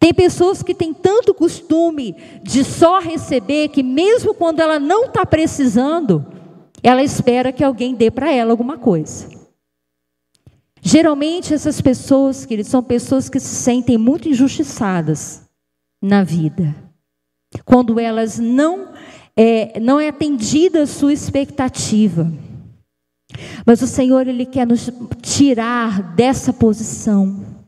Tem 0.00 0.12
pessoas 0.12 0.60
que 0.60 0.74
têm 0.74 0.92
tanto 0.92 1.32
costume 1.32 2.16
de 2.42 2.64
só 2.64 2.98
receber 2.98 3.68
que, 3.68 3.84
mesmo 3.84 4.34
quando 4.34 4.58
ela 4.58 4.80
não 4.80 5.04
está 5.04 5.24
precisando, 5.24 6.26
ela 6.82 7.00
espera 7.00 7.52
que 7.52 7.62
alguém 7.62 7.94
dê 7.94 8.10
para 8.10 8.32
ela 8.32 8.50
alguma 8.50 8.76
coisa. 8.76 9.28
Geralmente, 10.82 11.54
essas 11.54 11.80
pessoas, 11.80 12.44
queridos, 12.44 12.72
são 12.72 12.82
pessoas 12.82 13.28
que 13.28 13.38
se 13.38 13.54
sentem 13.54 13.96
muito 13.96 14.28
injustiçadas 14.28 15.42
na 16.02 16.24
vida. 16.24 16.74
Quando 17.64 18.00
elas 18.00 18.36
não 18.36 18.88
é, 19.36 19.78
não 19.78 20.00
é 20.00 20.08
atendida 20.08 20.82
a 20.82 20.86
sua 20.88 21.12
expectativa. 21.12 22.49
Mas 23.66 23.82
o 23.82 23.86
Senhor, 23.86 24.26
Ele 24.26 24.46
quer 24.46 24.66
nos 24.66 24.90
tirar 25.22 26.14
dessa 26.14 26.52
posição 26.52 27.60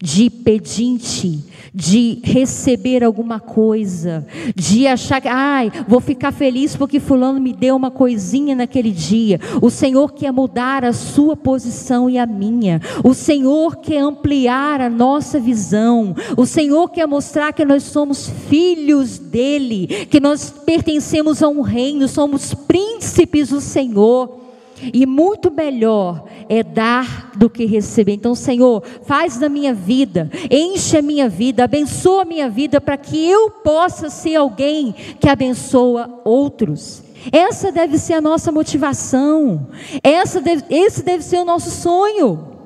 de 0.00 0.30
pedinte, 0.30 1.44
de 1.74 2.20
receber 2.22 3.02
alguma 3.02 3.40
coisa, 3.40 4.24
de 4.54 4.86
achar 4.86 5.20
que, 5.20 5.26
ai, 5.26 5.72
vou 5.88 6.00
ficar 6.00 6.32
feliz 6.32 6.76
porque 6.76 7.00
fulano 7.00 7.40
me 7.40 7.52
deu 7.52 7.74
uma 7.74 7.90
coisinha 7.90 8.54
naquele 8.54 8.92
dia. 8.92 9.40
O 9.60 9.70
Senhor 9.70 10.12
quer 10.12 10.32
mudar 10.32 10.84
a 10.84 10.92
sua 10.92 11.36
posição 11.36 12.08
e 12.08 12.16
a 12.16 12.26
minha. 12.26 12.80
O 13.02 13.12
Senhor 13.12 13.76
quer 13.76 13.98
ampliar 13.98 14.80
a 14.80 14.88
nossa 14.88 15.40
visão. 15.40 16.14
O 16.36 16.46
Senhor 16.46 16.88
quer 16.90 17.06
mostrar 17.06 17.52
que 17.52 17.64
nós 17.64 17.82
somos 17.82 18.30
filhos 18.48 19.18
dele, 19.18 20.06
que 20.08 20.20
nós 20.20 20.50
pertencemos 20.64 21.42
a 21.42 21.48
um 21.48 21.60
reino, 21.60 22.06
somos 22.06 22.54
príncipes 22.54 23.48
do 23.48 23.60
Senhor. 23.60 24.47
E 24.92 25.06
muito 25.06 25.50
melhor 25.50 26.24
é 26.48 26.62
dar 26.62 27.32
do 27.36 27.48
que 27.48 27.64
receber. 27.64 28.12
Então, 28.12 28.34
Senhor, 28.34 28.82
faz 29.04 29.38
da 29.38 29.48
minha 29.48 29.74
vida, 29.74 30.30
enche 30.50 30.96
a 30.96 31.02
minha 31.02 31.28
vida, 31.28 31.64
abençoa 31.64 32.22
a 32.22 32.24
minha 32.24 32.48
vida 32.48 32.80
para 32.80 32.96
que 32.96 33.28
eu 33.28 33.50
possa 33.50 34.10
ser 34.10 34.36
alguém 34.36 34.94
que 35.20 35.28
abençoa 35.28 36.20
outros. 36.24 37.02
Essa 37.32 37.72
deve 37.72 37.98
ser 37.98 38.14
a 38.14 38.20
nossa 38.20 38.52
motivação. 38.52 39.68
Essa 40.02 40.40
deve, 40.40 40.64
esse 40.70 41.02
deve 41.02 41.22
ser 41.22 41.38
o 41.38 41.44
nosso 41.44 41.70
sonho. 41.70 42.56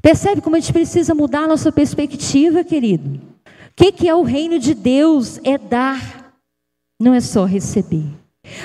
Percebe 0.00 0.40
como 0.40 0.56
a 0.56 0.60
gente 0.60 0.72
precisa 0.72 1.14
mudar 1.14 1.40
a 1.40 1.48
nossa 1.48 1.70
perspectiva, 1.70 2.64
querido? 2.64 3.16
O 3.18 3.20
que, 3.76 3.92
que 3.92 4.08
é 4.08 4.14
o 4.14 4.22
reino 4.22 4.58
de 4.58 4.74
Deus? 4.74 5.38
É 5.44 5.58
dar, 5.58 6.32
não 7.00 7.14
é 7.14 7.20
só 7.20 7.44
receber. 7.44 8.06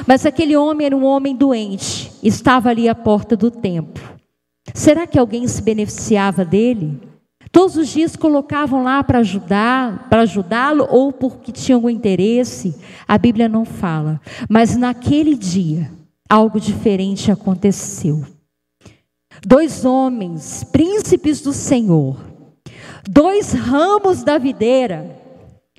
Mas 0.07 0.25
aquele 0.25 0.55
homem 0.55 0.85
era 0.85 0.95
um 0.95 1.05
homem 1.05 1.35
doente, 1.35 2.11
estava 2.21 2.69
ali 2.69 2.87
à 2.87 2.95
porta 2.95 3.35
do 3.35 3.51
templo. 3.51 4.03
Será 4.73 5.05
que 5.05 5.19
alguém 5.19 5.47
se 5.47 5.61
beneficiava 5.61 6.45
dele? 6.45 6.99
Todos 7.51 7.75
os 7.75 7.89
dias 7.89 8.15
colocavam 8.15 8.83
lá 8.83 9.03
para 9.03 9.19
ajudar, 9.19 10.09
para 10.09 10.23
ajudá-lo 10.23 10.87
ou 10.89 11.13
porque 11.13 11.51
tinham 11.51 11.77
algum 11.77 11.89
interesse. 11.89 12.75
A 13.07 13.15
Bíblia 13.15 13.47
não 13.47 13.63
fala. 13.63 14.19
Mas 14.49 14.75
naquele 14.75 15.35
dia, 15.35 15.91
algo 16.27 16.59
diferente 16.59 17.31
aconteceu. 17.31 18.25
Dois 19.45 19.85
homens, 19.85 20.63
príncipes 20.63 21.41
do 21.41 21.53
Senhor, 21.53 22.17
dois 23.07 23.53
ramos 23.53 24.23
da 24.23 24.39
videira, 24.39 25.15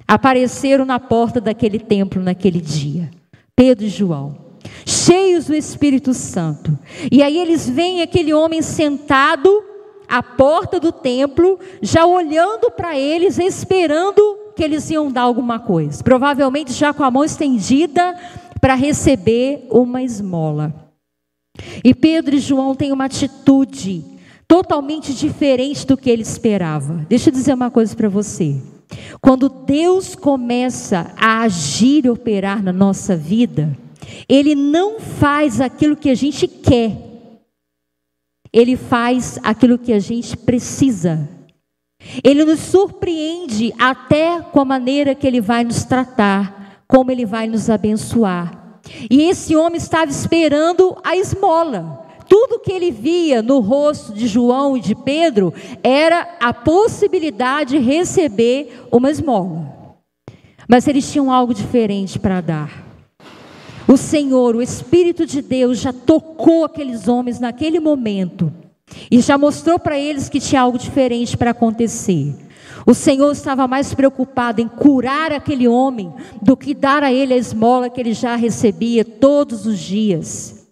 apareceram 0.06 0.84
na 0.84 1.00
porta 1.00 1.40
daquele 1.40 1.80
templo 1.80 2.22
naquele 2.22 2.60
dia. 2.60 3.10
Pedro 3.56 3.84
e 3.84 3.88
João, 3.88 4.36
cheios 4.84 5.46
do 5.46 5.54
Espírito 5.54 6.12
Santo. 6.12 6.76
E 7.10 7.22
aí 7.22 7.38
eles 7.38 7.68
veem 7.68 8.02
aquele 8.02 8.34
homem 8.34 8.60
sentado 8.62 9.48
à 10.08 10.22
porta 10.22 10.80
do 10.80 10.90
templo, 10.90 11.58
já 11.80 12.04
olhando 12.04 12.70
para 12.70 12.98
eles, 12.98 13.38
esperando 13.38 14.38
que 14.56 14.62
eles 14.62 14.90
iam 14.90 15.10
dar 15.10 15.22
alguma 15.22 15.58
coisa. 15.58 16.02
Provavelmente 16.02 16.72
já 16.72 16.92
com 16.92 17.04
a 17.04 17.10
mão 17.10 17.24
estendida 17.24 18.16
para 18.60 18.74
receber 18.74 19.66
uma 19.70 20.02
esmola. 20.02 20.92
E 21.84 21.94
Pedro 21.94 22.34
e 22.34 22.40
João 22.40 22.74
têm 22.74 22.92
uma 22.92 23.04
atitude 23.04 24.04
totalmente 24.48 25.14
diferente 25.14 25.86
do 25.86 25.96
que 25.96 26.10
ele 26.10 26.22
esperava. 26.22 27.06
Deixa 27.08 27.30
eu 27.30 27.32
dizer 27.32 27.54
uma 27.54 27.70
coisa 27.70 27.94
para 27.94 28.08
você. 28.08 28.60
Quando 29.20 29.48
Deus 29.48 30.14
começa 30.14 31.14
a 31.16 31.40
agir 31.42 32.04
e 32.04 32.10
operar 32.10 32.62
na 32.62 32.72
nossa 32.72 33.16
vida, 33.16 33.76
Ele 34.28 34.54
não 34.54 35.00
faz 35.00 35.60
aquilo 35.60 35.96
que 35.96 36.10
a 36.10 36.14
gente 36.14 36.46
quer, 36.46 36.96
Ele 38.52 38.76
faz 38.76 39.38
aquilo 39.42 39.78
que 39.78 39.92
a 39.92 39.98
gente 39.98 40.36
precisa. 40.36 41.28
Ele 42.22 42.44
nos 42.44 42.60
surpreende 42.60 43.72
até 43.78 44.40
com 44.40 44.60
a 44.60 44.64
maneira 44.64 45.14
que 45.14 45.26
Ele 45.26 45.40
vai 45.40 45.64
nos 45.64 45.84
tratar, 45.84 46.82
como 46.86 47.10
Ele 47.10 47.24
vai 47.24 47.46
nos 47.46 47.70
abençoar. 47.70 48.80
E 49.10 49.22
esse 49.22 49.56
homem 49.56 49.78
estava 49.78 50.10
esperando 50.10 50.96
a 51.02 51.16
esmola. 51.16 52.03
Tudo 52.28 52.60
que 52.60 52.72
ele 52.72 52.90
via 52.90 53.42
no 53.42 53.60
rosto 53.60 54.12
de 54.12 54.26
João 54.26 54.76
e 54.76 54.80
de 54.80 54.94
Pedro 54.94 55.52
era 55.82 56.36
a 56.40 56.52
possibilidade 56.52 57.78
de 57.78 57.84
receber 57.84 58.86
uma 58.90 59.10
esmola. 59.10 59.72
Mas 60.68 60.88
eles 60.88 61.10
tinham 61.10 61.30
algo 61.30 61.52
diferente 61.52 62.18
para 62.18 62.40
dar. 62.40 62.84
O 63.86 63.96
Senhor, 63.96 64.56
o 64.56 64.62
Espírito 64.62 65.26
de 65.26 65.42
Deus, 65.42 65.78
já 65.78 65.92
tocou 65.92 66.64
aqueles 66.64 67.06
homens 67.06 67.38
naquele 67.38 67.78
momento 67.78 68.52
e 69.10 69.20
já 69.20 69.36
mostrou 69.36 69.78
para 69.78 69.98
eles 69.98 70.28
que 70.28 70.40
tinha 70.40 70.60
algo 70.60 70.78
diferente 70.78 71.36
para 71.36 71.50
acontecer. 71.50 72.34
O 72.86 72.94
Senhor 72.94 73.30
estava 73.32 73.68
mais 73.68 73.94
preocupado 73.94 74.60
em 74.60 74.68
curar 74.68 75.32
aquele 75.32 75.68
homem 75.68 76.12
do 76.40 76.56
que 76.56 76.74
dar 76.74 77.02
a 77.02 77.12
ele 77.12 77.34
a 77.34 77.36
esmola 77.36 77.88
que 77.88 78.00
ele 78.00 78.12
já 78.12 78.36
recebia 78.36 79.04
todos 79.04 79.66
os 79.66 79.78
dias. 79.78 80.63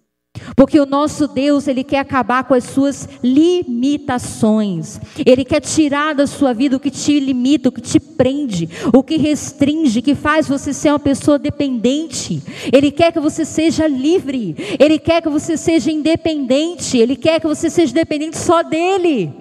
Porque 0.55 0.79
o 0.79 0.85
nosso 0.85 1.27
Deus, 1.27 1.67
ele 1.67 1.83
quer 1.83 1.99
acabar 1.99 2.43
com 2.43 2.53
as 2.53 2.63
suas 2.65 3.07
limitações. 3.23 4.99
Ele 5.25 5.43
quer 5.43 5.61
tirar 5.61 6.13
da 6.13 6.27
sua 6.27 6.53
vida 6.53 6.77
o 6.77 6.79
que 6.79 6.91
te 6.91 7.19
limita, 7.19 7.69
o 7.69 7.71
que 7.71 7.81
te 7.81 7.99
prende, 7.99 8.69
o 8.93 9.03
que 9.03 9.17
restringe, 9.17 10.01
que 10.01 10.15
faz 10.15 10.47
você 10.47 10.73
ser 10.73 10.89
uma 10.89 10.99
pessoa 10.99 11.39
dependente. 11.39 12.43
Ele 12.71 12.91
quer 12.91 13.11
que 13.11 13.19
você 13.19 13.45
seja 13.45 13.87
livre. 13.87 14.55
Ele 14.79 14.99
quer 14.99 15.21
que 15.21 15.29
você 15.29 15.57
seja 15.57 15.91
independente. 15.91 16.97
Ele 16.97 17.15
quer 17.15 17.39
que 17.39 17.47
você 17.47 17.69
seja 17.69 17.93
dependente 17.93 18.37
só 18.37 18.61
dele. 18.61 19.33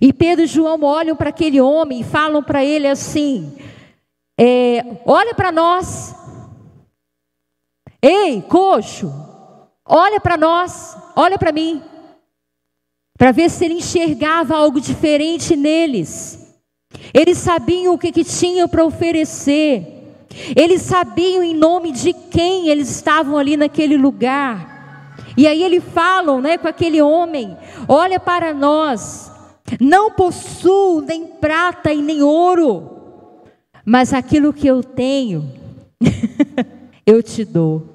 E 0.00 0.12
Pedro 0.12 0.44
e 0.44 0.48
João 0.48 0.82
olham 0.82 1.16
para 1.16 1.30
aquele 1.30 1.60
homem 1.60 2.00
e 2.00 2.04
falam 2.04 2.42
para 2.42 2.64
ele 2.64 2.86
assim: 2.86 3.52
é, 4.38 4.84
Olha 5.04 5.34
para 5.34 5.50
nós. 5.52 6.14
Ei, 8.00 8.42
coxo, 8.42 9.10
Olha 9.86 10.18
para 10.18 10.36
nós, 10.36 10.96
olha 11.14 11.38
para 11.38 11.52
mim, 11.52 11.82
para 13.18 13.32
ver 13.32 13.50
se 13.50 13.64
ele 13.64 13.74
enxergava 13.74 14.56
algo 14.56 14.80
diferente 14.80 15.54
neles. 15.54 16.40
Eles 17.12 17.38
sabiam 17.38 17.94
o 17.94 17.98
que, 17.98 18.10
que 18.10 18.24
tinham 18.24 18.68
para 18.68 18.84
oferecer, 18.84 19.86
eles 20.56 20.82
sabiam 20.82 21.42
em 21.42 21.54
nome 21.54 21.92
de 21.92 22.12
quem 22.12 22.68
eles 22.68 22.90
estavam 22.90 23.36
ali 23.36 23.56
naquele 23.56 23.96
lugar. 23.96 25.14
E 25.36 25.46
aí 25.46 25.62
eles 25.62 25.82
falam 25.92 26.40
né, 26.40 26.56
com 26.56 26.66
aquele 26.66 27.02
homem: 27.02 27.56
Olha 27.88 28.18
para 28.18 28.54
nós, 28.54 29.30
não 29.80 30.10
possuo 30.10 31.00
nem 31.00 31.26
prata 31.26 31.92
e 31.92 32.00
nem 32.00 32.22
ouro, 32.22 32.90
mas 33.84 34.12
aquilo 34.12 34.52
que 34.52 34.66
eu 34.66 34.82
tenho, 34.82 35.52
eu 37.06 37.22
te 37.22 37.44
dou. 37.44 37.90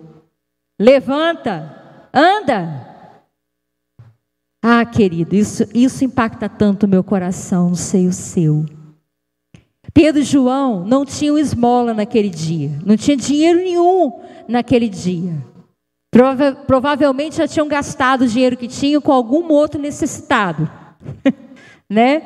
Levanta, 0.78 1.79
anda. 2.13 2.88
Ah, 4.62 4.86
querido, 4.86 5.36
isso, 5.36 5.65
isso 5.74 6.04
impacta 6.04 6.50
tanto 6.50 6.86
o 6.86 6.89
meu 6.89 7.04
coração, 7.04 7.69
não 7.69 7.76
sei 7.76 8.08
o 8.08 8.13
seu. 8.13 8.65
Pedro 9.93 10.22
e 10.22 10.26
João 10.26 10.86
não 10.86 11.06
tinham 11.06 11.38
esmola 11.38 11.93
naquele 11.93 12.30
dia, 12.30 12.72
não 12.86 12.98
tinha 12.98 13.15
dinheiro 13.15 13.60
nenhum 13.60 14.19
naquele 14.48 14.89
dia. 14.89 15.34
Prova 16.12 16.54
provavelmente 16.54 17.38
já 17.38 17.48
tinham 17.48 17.67
gastado 17.67 18.24
o 18.24 18.28
dinheiro 18.28 18.58
que 18.58 18.67
tinham 18.67 19.02
com 19.02 19.12
algum 19.12 19.52
outro 19.52 19.80
necessitado, 19.80 20.69
né? 21.89 22.22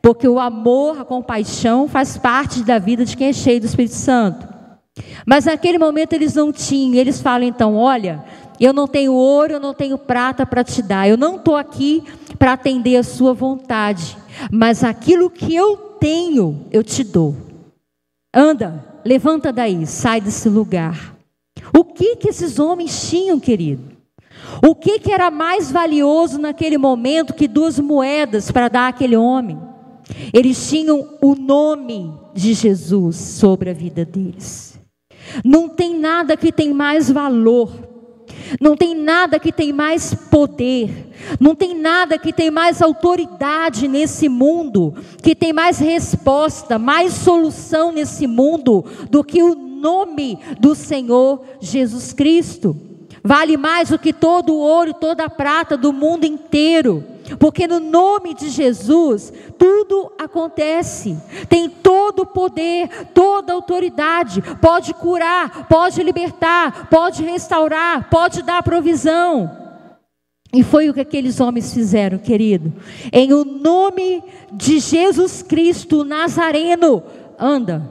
Porque 0.00 0.26
o 0.26 0.38
amor, 0.38 1.00
a 1.00 1.04
compaixão 1.04 1.88
faz 1.88 2.16
parte 2.16 2.62
da 2.62 2.78
vida 2.78 3.04
de 3.04 3.16
quem 3.16 3.28
é 3.28 3.32
cheio 3.32 3.60
do 3.60 3.66
Espírito 3.66 3.94
Santo. 3.94 4.46
Mas 5.26 5.44
naquele 5.44 5.78
momento 5.78 6.12
eles 6.14 6.34
não 6.34 6.52
tinham, 6.52 6.94
eles 6.94 7.20
falam 7.20 7.46
então: 7.46 7.76
olha, 7.76 8.24
eu 8.64 8.72
não 8.72 8.88
tenho 8.88 9.12
ouro, 9.12 9.54
eu 9.54 9.60
não 9.60 9.74
tenho 9.74 9.98
prata 9.98 10.46
para 10.46 10.64
te 10.64 10.82
dar. 10.82 11.08
Eu 11.08 11.16
não 11.16 11.36
estou 11.36 11.56
aqui 11.56 12.02
para 12.38 12.52
atender 12.52 12.96
a 12.96 13.02
sua 13.02 13.34
vontade. 13.34 14.16
Mas 14.50 14.82
aquilo 14.82 15.30
que 15.30 15.54
eu 15.54 15.76
tenho, 15.76 16.66
eu 16.70 16.82
te 16.82 17.04
dou. 17.04 17.34
Anda, 18.34 18.84
levanta 19.04 19.52
daí, 19.52 19.86
sai 19.86 20.20
desse 20.20 20.48
lugar. 20.48 21.14
O 21.76 21.84
que 21.84 22.16
que 22.16 22.28
esses 22.28 22.58
homens 22.58 23.08
tinham, 23.08 23.40
querido? 23.40 23.96
O 24.66 24.74
que 24.74 24.98
que 24.98 25.12
era 25.12 25.30
mais 25.30 25.70
valioso 25.70 26.38
naquele 26.38 26.78
momento 26.78 27.34
que 27.34 27.48
duas 27.48 27.78
moedas 27.78 28.50
para 28.50 28.68
dar 28.68 28.88
àquele 28.88 29.16
homem? 29.16 29.58
Eles 30.32 30.68
tinham 30.68 31.16
o 31.20 31.34
nome 31.34 32.12
de 32.34 32.54
Jesus 32.54 33.16
sobre 33.16 33.70
a 33.70 33.74
vida 33.74 34.04
deles. 34.04 34.78
Não 35.44 35.68
tem 35.68 35.98
nada 35.98 36.36
que 36.36 36.52
tem 36.52 36.72
mais 36.72 37.10
valor 37.10 37.70
não 38.60 38.76
tem 38.76 38.94
nada 38.94 39.38
que 39.38 39.52
tem 39.52 39.72
mais 39.72 40.14
poder, 40.14 41.12
não 41.40 41.54
tem 41.54 41.74
nada 41.74 42.18
que 42.18 42.32
tem 42.32 42.50
mais 42.50 42.80
autoridade 42.80 43.88
nesse 43.88 44.28
mundo, 44.28 44.94
que 45.22 45.34
tem 45.34 45.52
mais 45.52 45.78
resposta, 45.78 46.78
mais 46.78 47.12
solução 47.12 47.92
nesse 47.92 48.26
mundo 48.26 48.84
do 49.10 49.24
que 49.24 49.42
o 49.42 49.54
nome 49.54 50.38
do 50.58 50.74
Senhor 50.74 51.42
Jesus 51.60 52.12
Cristo. 52.12 52.76
Vale 53.22 53.56
mais 53.56 53.88
do 53.88 53.98
que 53.98 54.12
todo 54.12 54.54
o 54.54 54.58
ouro, 54.58 54.94
toda 54.94 55.24
a 55.24 55.30
prata 55.30 55.76
do 55.76 55.92
mundo 55.92 56.24
inteiro. 56.24 57.04
Porque 57.38 57.66
no 57.66 57.80
nome 57.80 58.34
de 58.34 58.48
Jesus, 58.48 59.32
tudo 59.58 60.12
acontece. 60.18 61.16
Tem 61.48 61.68
todo 61.68 62.20
o 62.20 62.26
poder, 62.26 62.88
toda 63.12 63.52
a 63.52 63.56
autoridade. 63.56 64.42
Pode 64.60 64.94
curar, 64.94 65.66
pode 65.68 66.02
libertar, 66.02 66.88
pode 66.88 67.22
restaurar, 67.22 68.08
pode 68.08 68.42
dar 68.42 68.62
provisão. 68.62 69.64
E 70.52 70.62
foi 70.62 70.88
o 70.88 70.94
que 70.94 71.00
aqueles 71.00 71.40
homens 71.40 71.74
fizeram, 71.74 72.18
querido. 72.18 72.72
Em 73.12 73.32
o 73.32 73.44
nome 73.44 74.22
de 74.52 74.78
Jesus 74.78 75.42
Cristo 75.42 76.04
Nazareno, 76.04 77.02
anda. 77.38 77.90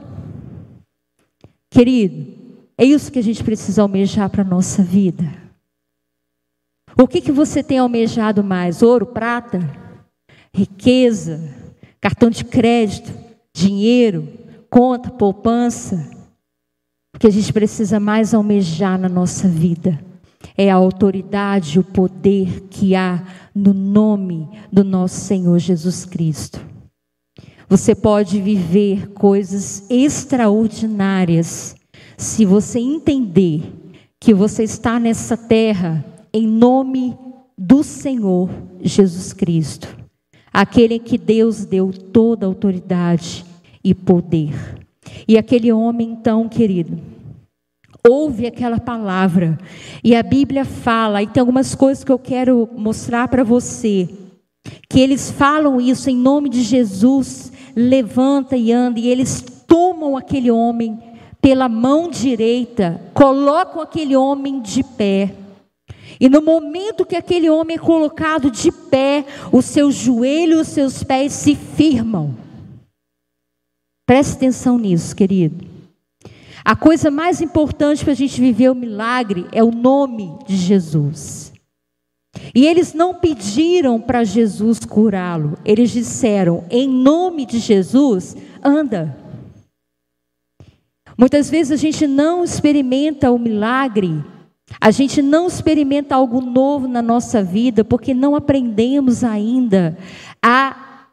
Querido, 1.70 2.34
é 2.78 2.84
isso 2.84 3.12
que 3.12 3.18
a 3.18 3.22
gente 3.22 3.44
precisa 3.44 3.82
almejar 3.82 4.30
para 4.30 4.42
a 4.42 4.44
nossa 4.44 4.82
vida. 4.82 5.45
O 6.98 7.06
que, 7.06 7.20
que 7.20 7.30
você 7.30 7.62
tem 7.62 7.78
almejado 7.78 8.42
mais? 8.42 8.80
Ouro, 8.80 9.04
prata, 9.04 9.60
riqueza, 10.54 11.54
cartão 12.00 12.30
de 12.30 12.42
crédito, 12.42 13.12
dinheiro, 13.52 14.26
conta, 14.70 15.10
poupança? 15.10 16.10
O 17.14 17.18
que 17.18 17.26
a 17.26 17.30
gente 17.30 17.52
precisa 17.52 18.00
mais 18.00 18.32
almejar 18.32 18.98
na 18.98 19.10
nossa 19.10 19.46
vida 19.46 20.02
é 20.56 20.70
a 20.70 20.74
autoridade, 20.74 21.78
o 21.78 21.84
poder 21.84 22.62
que 22.70 22.96
há 22.96 23.22
no 23.54 23.74
nome 23.74 24.48
do 24.72 24.82
nosso 24.82 25.20
Senhor 25.20 25.58
Jesus 25.58 26.06
Cristo. 26.06 26.58
Você 27.68 27.94
pode 27.94 28.40
viver 28.40 29.08
coisas 29.08 29.84
extraordinárias 29.90 31.76
se 32.16 32.46
você 32.46 32.78
entender 32.78 33.70
que 34.18 34.32
você 34.32 34.62
está 34.62 34.98
nessa 34.98 35.36
terra 35.36 36.15
em 36.36 36.46
nome 36.46 37.16
do 37.56 37.82
Senhor 37.82 38.50
Jesus 38.82 39.32
Cristo, 39.32 39.96
aquele 40.52 40.98
que 40.98 41.16
Deus 41.16 41.64
deu 41.64 41.90
toda 41.90 42.44
a 42.44 42.48
autoridade 42.48 43.42
e 43.82 43.94
poder. 43.94 44.52
E 45.26 45.38
aquele 45.38 45.72
homem, 45.72 46.10
então, 46.10 46.46
querido, 46.46 46.98
ouve 48.06 48.46
aquela 48.46 48.78
palavra, 48.78 49.56
e 50.04 50.14
a 50.14 50.22
Bíblia 50.22 50.66
fala, 50.66 51.22
e 51.22 51.26
tem 51.26 51.40
algumas 51.40 51.74
coisas 51.74 52.04
que 52.04 52.12
eu 52.12 52.18
quero 52.18 52.68
mostrar 52.76 53.28
para 53.28 53.42
você, 53.42 54.06
que 54.90 55.00
eles 55.00 55.30
falam 55.30 55.80
isso 55.80 56.10
em 56.10 56.16
nome 56.16 56.50
de 56.50 56.60
Jesus, 56.60 57.50
levanta 57.74 58.58
e 58.58 58.70
anda, 58.72 59.00
e 59.00 59.08
eles 59.08 59.40
tomam 59.66 60.18
aquele 60.18 60.50
homem 60.50 60.98
pela 61.40 61.66
mão 61.66 62.10
direita, 62.10 63.00
colocam 63.14 63.80
aquele 63.80 64.14
homem 64.14 64.60
de 64.60 64.84
pé. 64.84 65.45
E 66.18 66.28
no 66.28 66.40
momento 66.40 67.04
que 67.04 67.16
aquele 67.16 67.50
homem 67.50 67.76
é 67.76 67.80
colocado 67.80 68.50
de 68.50 68.70
pé, 68.70 69.24
os 69.52 69.64
seus 69.66 69.94
joelhos, 69.94 70.68
os 70.68 70.68
seus 70.68 71.02
pés 71.02 71.32
se 71.32 71.54
firmam. 71.54 72.34
Preste 74.06 74.36
atenção 74.36 74.78
nisso, 74.78 75.14
querido. 75.14 75.66
A 76.64 76.74
coisa 76.74 77.10
mais 77.10 77.40
importante 77.40 78.02
para 78.02 78.12
a 78.12 78.16
gente 78.16 78.40
viver 78.40 78.70
o 78.70 78.74
milagre 78.74 79.46
é 79.52 79.62
o 79.62 79.70
nome 79.70 80.36
de 80.46 80.56
Jesus. 80.56 81.52
E 82.54 82.66
eles 82.66 82.92
não 82.92 83.14
pediram 83.14 84.00
para 84.00 84.24
Jesus 84.24 84.80
curá-lo, 84.80 85.58
eles 85.64 85.90
disseram: 85.90 86.64
em 86.70 86.88
nome 86.88 87.46
de 87.46 87.58
Jesus, 87.58 88.36
anda. 88.62 89.16
Muitas 91.18 91.48
vezes 91.48 91.72
a 91.72 91.76
gente 91.76 92.06
não 92.06 92.44
experimenta 92.44 93.30
o 93.30 93.38
milagre, 93.38 94.22
a 94.80 94.90
gente 94.90 95.22
não 95.22 95.46
experimenta 95.46 96.14
algo 96.14 96.40
novo 96.40 96.88
na 96.88 97.00
nossa 97.00 97.42
vida, 97.42 97.84
porque 97.84 98.12
não 98.12 98.34
aprendemos 98.34 99.22
ainda 99.22 99.96
a, 100.42 101.08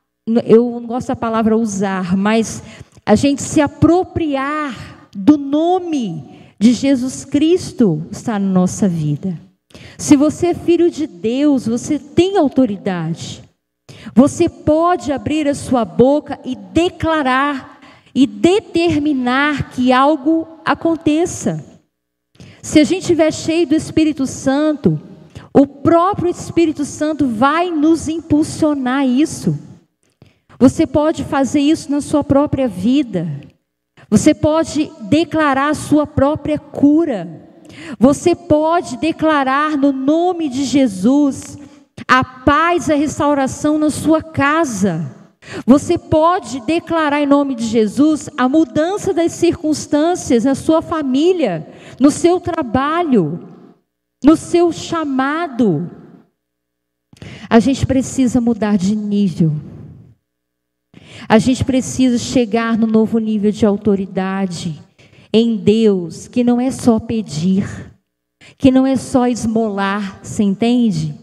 eu 0.45 0.79
não 0.79 0.87
gosto 0.87 1.09
da 1.09 1.15
palavra 1.15 1.57
usar, 1.57 2.17
mas 2.17 2.63
a 3.05 3.15
gente 3.15 3.41
se 3.41 3.61
apropriar 3.61 5.07
do 5.15 5.37
nome 5.37 6.23
de 6.59 6.73
Jesus 6.73 7.25
Cristo 7.25 8.05
está 8.11 8.39
na 8.39 8.47
nossa 8.47 8.87
vida. 8.87 9.39
Se 9.97 10.15
você 10.15 10.47
é 10.47 10.53
filho 10.53 10.89
de 10.89 11.07
Deus, 11.07 11.67
você 11.67 11.99
tem 11.99 12.37
autoridade. 12.37 13.43
Você 14.15 14.47
pode 14.47 15.11
abrir 15.11 15.47
a 15.47 15.55
sua 15.55 15.83
boca 15.83 16.39
e 16.43 16.55
declarar 16.55 17.79
e 18.13 18.27
determinar 18.27 19.71
que 19.71 19.91
algo 19.91 20.47
aconteça. 20.63 21.72
Se 22.63 22.79
a 22.79 22.85
gente 22.85 23.01
estiver 23.01 23.31
cheio 23.33 23.67
do 23.67 23.75
Espírito 23.75 24.25
Santo, 24.25 24.97
o 25.53 25.67
próprio 25.67 26.31
Espírito 26.31 26.85
Santo 26.85 27.27
vai 27.27 27.69
nos 27.69 28.07
impulsionar 28.07 29.05
isso. 29.05 29.59
Você 30.57 30.87
pode 30.87 31.25
fazer 31.25 31.59
isso 31.59 31.91
na 31.91 31.99
sua 31.99 32.23
própria 32.23 32.65
vida. 32.65 33.27
Você 34.09 34.33
pode 34.33 34.89
declarar 35.01 35.71
a 35.71 35.73
sua 35.73 36.07
própria 36.07 36.57
cura. 36.57 37.49
Você 37.99 38.33
pode 38.33 38.95
declarar 38.95 39.77
no 39.77 39.91
nome 39.91 40.47
de 40.47 40.63
Jesus 40.63 41.57
a 42.07 42.23
paz 42.23 42.89
a 42.89 42.95
restauração 42.95 43.77
na 43.77 43.89
sua 43.89 44.23
casa. 44.23 45.22
Você 45.65 45.97
pode 45.97 46.61
declarar 46.61 47.21
em 47.21 47.25
nome 47.25 47.55
de 47.55 47.65
Jesus 47.65 48.29
a 48.37 48.47
mudança 48.47 49.13
das 49.13 49.33
circunstâncias 49.33 50.45
na 50.45 50.55
sua 50.55 50.81
família, 50.81 51.67
no 51.99 52.09
seu 52.09 52.39
trabalho, 52.39 53.47
no 54.23 54.35
seu 54.35 54.71
chamado. 54.71 55.89
A 57.49 57.59
gente 57.59 57.85
precisa 57.85 58.39
mudar 58.39 58.77
de 58.77 58.95
nível. 58.95 59.51
A 61.27 61.37
gente 61.37 61.63
precisa 61.63 62.17
chegar 62.17 62.77
no 62.77 62.87
novo 62.87 63.19
nível 63.19 63.51
de 63.51 63.65
autoridade 63.65 64.81
em 65.31 65.57
Deus, 65.57 66.27
que 66.27 66.43
não 66.43 66.59
é 66.59 66.71
só 66.71 66.99
pedir, 66.99 67.65
que 68.57 68.71
não 68.71 68.85
é 68.85 68.95
só 68.95 69.27
esmolar, 69.27 70.19
você 70.21 70.43
entende? 70.43 71.22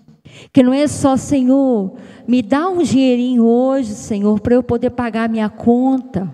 Que 0.52 0.62
não 0.62 0.72
é 0.72 0.86
só, 0.86 1.16
Senhor, 1.16 1.96
me 2.26 2.42
dá 2.42 2.68
um 2.68 2.82
dinheirinho 2.82 3.44
hoje, 3.44 3.94
Senhor, 3.94 4.40
para 4.40 4.54
eu 4.54 4.62
poder 4.62 4.90
pagar 4.90 5.28
minha 5.28 5.48
conta. 5.48 6.32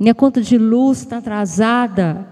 Minha 0.00 0.14
conta 0.14 0.40
de 0.40 0.58
luz 0.58 0.98
está 0.98 1.18
atrasada. 1.18 2.26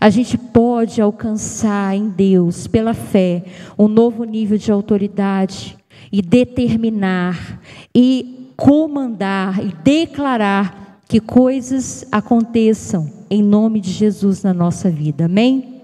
A 0.00 0.10
gente 0.10 0.36
pode 0.36 1.00
alcançar 1.00 1.96
em 1.96 2.08
Deus, 2.08 2.66
pela 2.66 2.94
fé, 2.94 3.44
um 3.78 3.88
novo 3.88 4.24
nível 4.24 4.58
de 4.58 4.70
autoridade 4.70 5.76
e 6.12 6.20
determinar 6.20 7.60
e 7.94 8.52
comandar 8.56 9.64
e 9.64 9.72
declarar 9.82 11.00
que 11.08 11.20
coisas 11.20 12.04
aconteçam 12.12 13.10
em 13.30 13.42
nome 13.42 13.80
de 13.80 13.90
Jesus 13.90 14.42
na 14.42 14.52
nossa 14.52 14.90
vida. 14.90 15.24
Amém? 15.24 15.77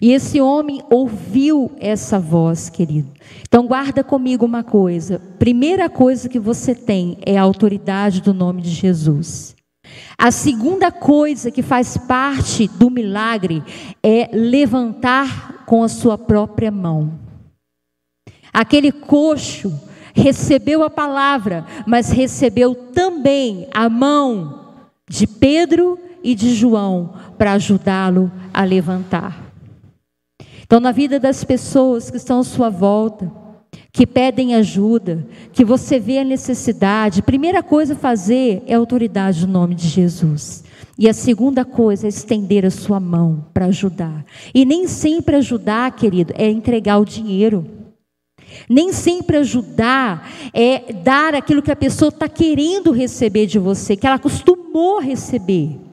E 0.00 0.12
esse 0.12 0.40
homem 0.40 0.82
ouviu 0.90 1.72
essa 1.78 2.18
voz, 2.18 2.68
querido. 2.68 3.08
Então 3.42 3.66
guarda 3.66 4.02
comigo 4.02 4.44
uma 4.44 4.62
coisa. 4.62 5.20
Primeira 5.38 5.88
coisa 5.88 6.28
que 6.28 6.38
você 6.38 6.74
tem 6.74 7.18
é 7.24 7.36
a 7.36 7.42
autoridade 7.42 8.20
do 8.20 8.34
nome 8.34 8.62
de 8.62 8.70
Jesus. 8.70 9.54
A 10.16 10.30
segunda 10.30 10.90
coisa 10.90 11.50
que 11.50 11.62
faz 11.62 11.96
parte 11.96 12.68
do 12.68 12.90
milagre 12.90 13.62
é 14.02 14.30
levantar 14.32 15.64
com 15.66 15.82
a 15.82 15.88
sua 15.88 16.16
própria 16.16 16.70
mão. 16.70 17.18
Aquele 18.52 18.92
coxo 18.92 19.72
recebeu 20.14 20.82
a 20.84 20.90
palavra, 20.90 21.66
mas 21.86 22.10
recebeu 22.10 22.74
também 22.74 23.68
a 23.74 23.88
mão 23.88 24.60
de 25.08 25.26
Pedro 25.26 25.98
e 26.22 26.34
de 26.34 26.54
João 26.54 27.14
para 27.36 27.52
ajudá-lo 27.52 28.30
a 28.52 28.64
levantar. 28.64 29.43
Então, 30.64 30.80
na 30.80 30.92
vida 30.92 31.20
das 31.20 31.44
pessoas 31.44 32.10
que 32.10 32.16
estão 32.16 32.40
à 32.40 32.44
sua 32.44 32.70
volta, 32.70 33.30
que 33.92 34.06
pedem 34.06 34.54
ajuda, 34.54 35.26
que 35.52 35.64
você 35.64 35.98
vê 35.98 36.18
a 36.18 36.24
necessidade, 36.24 37.22
primeira 37.22 37.62
coisa 37.62 37.94
a 37.94 37.96
fazer 37.96 38.62
é 38.66 38.74
a 38.74 38.78
autoridade 38.78 39.46
no 39.46 39.52
nome 39.52 39.74
de 39.74 39.88
Jesus. 39.88 40.64
E 40.98 41.08
a 41.08 41.14
segunda 41.14 41.64
coisa 41.64 42.06
é 42.06 42.08
estender 42.08 42.64
a 42.64 42.70
sua 42.70 43.00
mão 43.00 43.46
para 43.52 43.66
ajudar. 43.66 44.24
E 44.54 44.64
nem 44.64 44.86
sempre 44.86 45.36
ajudar, 45.36 45.90
querido, 45.92 46.32
é 46.36 46.48
entregar 46.48 46.98
o 46.98 47.04
dinheiro. 47.04 47.64
Nem 48.68 48.92
sempre 48.92 49.36
ajudar 49.38 50.30
é 50.52 50.92
dar 50.92 51.34
aquilo 51.34 51.62
que 51.62 51.72
a 51.72 51.76
pessoa 51.76 52.08
está 52.10 52.28
querendo 52.28 52.92
receber 52.92 53.46
de 53.46 53.58
você, 53.58 53.96
que 53.96 54.06
ela 54.06 54.16
acostumou 54.16 55.00
receber. 55.00 55.83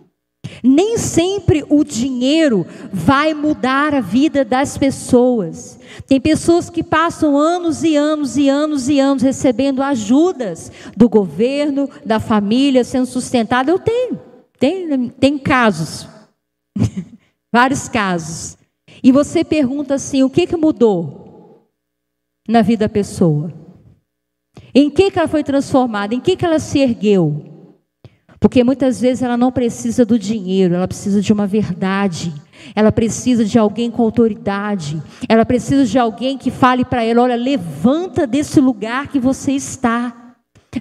Nem 0.64 0.98
sempre 0.98 1.66
o 1.70 1.84
dinheiro 1.84 2.66
vai 2.94 3.34
mudar 3.34 3.96
a 3.96 4.02
vida 4.02 4.46
das 4.46 4.78
pessoas. 4.78 5.80
Tem 6.08 6.22
pessoas 6.22 6.70
que 6.70 6.84
passam 6.84 7.38
anos 7.38 7.84
e 7.84 7.96
anos 7.96 8.38
e 8.38 8.48
anos 8.48 8.88
e 8.88 9.00
anos 9.00 9.24
recebendo 9.24 9.82
ajudas 9.82 10.72
do 10.96 11.10
governo, 11.10 11.90
da 12.06 12.20
família, 12.20 12.84
sendo 12.84 13.08
sustentada. 13.08 13.72
Eu 13.72 13.80
tenho, 13.80 14.20
tem, 14.60 15.10
tem 15.10 15.38
casos, 15.38 16.08
vários 17.52 17.90
casos. 17.90 18.58
E 19.04 19.12
você 19.12 19.44
pergunta 19.44 19.96
assim: 19.96 20.22
o 20.24 20.30
que, 20.30 20.46
que 20.46 20.56
mudou 20.56 21.68
na 22.48 22.62
vida 22.62 22.88
da 22.88 22.90
pessoa? 22.90 23.52
Em 24.76 24.90
que, 24.90 25.10
que 25.10 25.18
ela 25.18 25.28
foi 25.28 25.44
transformada? 25.44 26.14
Em 26.14 26.20
que, 26.20 26.36
que 26.36 26.46
ela 26.46 26.60
se 26.60 26.80
ergueu? 26.80 27.52
Porque 28.42 28.64
muitas 28.64 29.00
vezes 29.00 29.22
ela 29.22 29.38
não 29.38 29.52
precisa 29.52 30.04
do 30.04 30.18
dinheiro, 30.18 30.74
ela 30.74 30.88
precisa 30.88 31.22
de 31.22 31.32
uma 31.32 31.46
verdade. 31.46 32.34
Ela 32.76 32.92
precisa 32.92 33.46
de 33.46 33.60
alguém 33.60 33.92
com 33.92 34.02
autoridade. 34.02 35.02
Ela 35.30 35.46
precisa 35.46 35.86
de 35.86 36.00
alguém 36.00 36.40
que 36.40 36.50
fale 36.50 36.84
para 36.84 37.04
ela: 37.04 37.22
olha, 37.22 37.36
levanta 37.36 38.26
desse 38.26 38.60
lugar 38.60 39.10
que 39.10 39.20
você 39.20 39.52
está. 39.52 40.34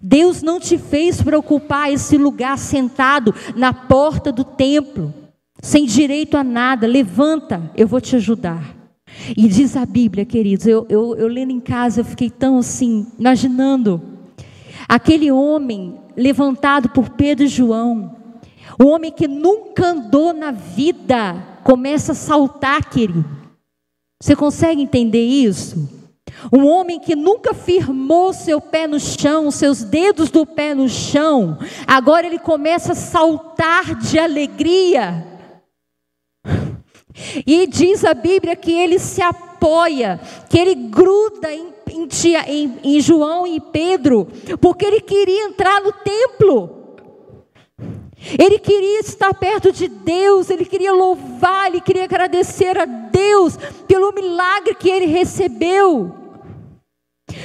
Deus 0.02 0.40
não 0.40 0.58
te 0.58 0.78
fez 0.78 1.20
para 1.20 1.38
ocupar 1.38 1.92
esse 1.92 2.16
lugar 2.16 2.56
sentado 2.56 3.34
na 3.54 3.74
porta 3.74 4.32
do 4.32 4.42
templo, 4.42 5.12
sem 5.60 5.84
direito 5.84 6.38
a 6.38 6.44
nada. 6.44 6.86
Levanta, 6.86 7.70
eu 7.76 7.86
vou 7.86 8.00
te 8.00 8.16
ajudar. 8.16 8.74
E 9.36 9.46
diz 9.46 9.76
a 9.76 9.84
Bíblia, 9.84 10.24
queridos, 10.24 10.66
eu, 10.66 10.86
eu, 10.88 11.14
eu 11.14 11.28
lendo 11.28 11.50
em 11.50 11.60
casa, 11.60 12.00
eu 12.00 12.04
fiquei 12.06 12.30
tão 12.30 12.56
assim, 12.56 13.06
imaginando, 13.18 14.00
aquele 14.88 15.30
homem 15.30 15.99
levantado 16.16 16.88
por 16.90 17.10
Pedro 17.10 17.44
e 17.44 17.48
João, 17.48 18.16
o 18.82 18.86
homem 18.86 19.12
que 19.12 19.28
nunca 19.28 19.88
andou 19.88 20.32
na 20.32 20.50
vida, 20.50 21.34
começa 21.64 22.12
a 22.12 22.14
saltar, 22.14 22.88
querido. 22.88 23.24
Você 24.22 24.36
consegue 24.36 24.82
entender 24.82 25.24
isso? 25.24 26.00
Um 26.52 26.66
homem 26.66 26.98
que 26.98 27.14
nunca 27.16 27.52
firmou 27.52 28.32
seu 28.32 28.60
pé 28.60 28.86
no 28.86 28.98
chão, 28.98 29.50
seus 29.50 29.82
dedos 29.82 30.30
do 30.30 30.46
pé 30.46 30.74
no 30.74 30.88
chão, 30.88 31.58
agora 31.86 32.26
ele 32.26 32.38
começa 32.38 32.92
a 32.92 32.96
saltar 32.96 33.94
de 33.96 34.18
alegria. 34.18 35.26
E 37.46 37.66
diz 37.66 38.04
a 38.04 38.14
Bíblia 38.14 38.56
que 38.56 38.72
ele 38.72 38.98
se 38.98 39.20
apoia, 39.20 40.20
que 40.48 40.58
ele 40.58 40.74
gruda 40.74 41.52
em, 41.52 41.72
em, 41.90 42.08
em, 42.46 42.78
em 42.82 43.00
João 43.00 43.46
e 43.46 43.60
Pedro, 43.60 44.28
porque 44.60 44.84
ele 44.84 45.00
queria 45.00 45.44
entrar 45.44 45.80
no 45.82 45.92
templo. 45.92 46.80
Ele 48.38 48.58
queria 48.58 49.00
estar 49.00 49.32
perto 49.32 49.72
de 49.72 49.88
Deus, 49.88 50.50
ele 50.50 50.64
queria 50.64 50.92
louvar, 50.92 51.68
ele 51.68 51.80
queria 51.80 52.04
agradecer 52.04 52.78
a 52.78 52.84
Deus 52.84 53.56
pelo 53.88 54.12
milagre 54.12 54.74
que 54.74 54.90
ele 54.90 55.06
recebeu. 55.06 56.14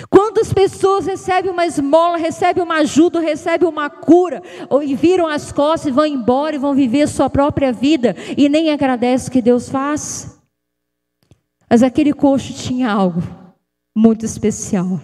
Quantas 0.10 0.52
pessoas 0.52 1.06
recebem 1.06 1.50
uma 1.52 1.66
esmola, 1.66 2.18
recebem 2.18 2.64
uma 2.64 2.78
ajuda, 2.78 3.20
recebem 3.20 3.70
uma 3.70 3.90
cura, 3.90 4.42
ou, 4.70 4.84
e 4.84 4.96
viram 4.96 5.28
as 5.28 5.52
costas 5.52 5.88
e 5.88 5.92
vão 5.92 6.06
embora 6.06 6.56
e 6.56 6.60
vão 6.60 6.74
viver 6.74 7.08
sua 7.08 7.30
própria 7.30 7.72
vida 7.72 8.16
e 8.36 8.50
nem 8.50 8.72
agradecem 8.72 9.30
o 9.30 9.32
que 9.32 9.42
Deus 9.42 9.70
faz? 9.70 10.38
Mas 11.70 11.84
aquele 11.84 12.14
coxo 12.14 12.54
tinha 12.54 12.92
algo 12.92 13.22
muito 13.96 14.26
especial. 14.26 15.00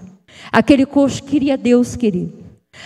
Aquele 0.52 0.86
coxo 0.86 1.24
queria 1.24 1.58
Deus, 1.58 1.96
querido. 1.96 2.34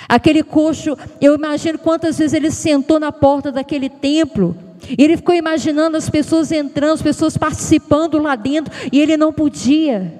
Aquele 0.07 0.43
coxo, 0.43 0.97
eu 1.21 1.35
imagino 1.35 1.77
quantas 1.79 2.17
vezes 2.17 2.33
ele 2.33 2.51
sentou 2.51 2.99
na 2.99 3.11
porta 3.11 3.51
daquele 3.51 3.89
templo. 3.89 4.55
E 4.97 5.03
ele 5.03 5.17
ficou 5.17 5.33
imaginando 5.33 5.97
as 5.97 6.09
pessoas 6.09 6.51
entrando, 6.51 6.93
as 6.93 7.01
pessoas 7.01 7.37
participando 7.37 8.19
lá 8.19 8.35
dentro, 8.35 8.73
e 8.91 8.99
ele 8.99 9.17
não 9.17 9.33
podia. 9.33 10.13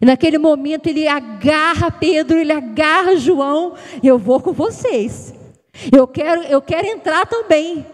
E 0.00 0.04
naquele 0.04 0.38
momento 0.38 0.86
ele 0.86 1.06
agarra 1.08 1.90
Pedro, 1.90 2.38
ele 2.38 2.52
agarra 2.52 3.16
João, 3.16 3.74
eu 4.02 4.18
vou 4.18 4.40
com 4.40 4.52
vocês. 4.52 5.34
Eu 5.94 6.06
quero, 6.06 6.42
eu 6.42 6.62
quero 6.62 6.86
entrar 6.86 7.26
também. 7.26 7.84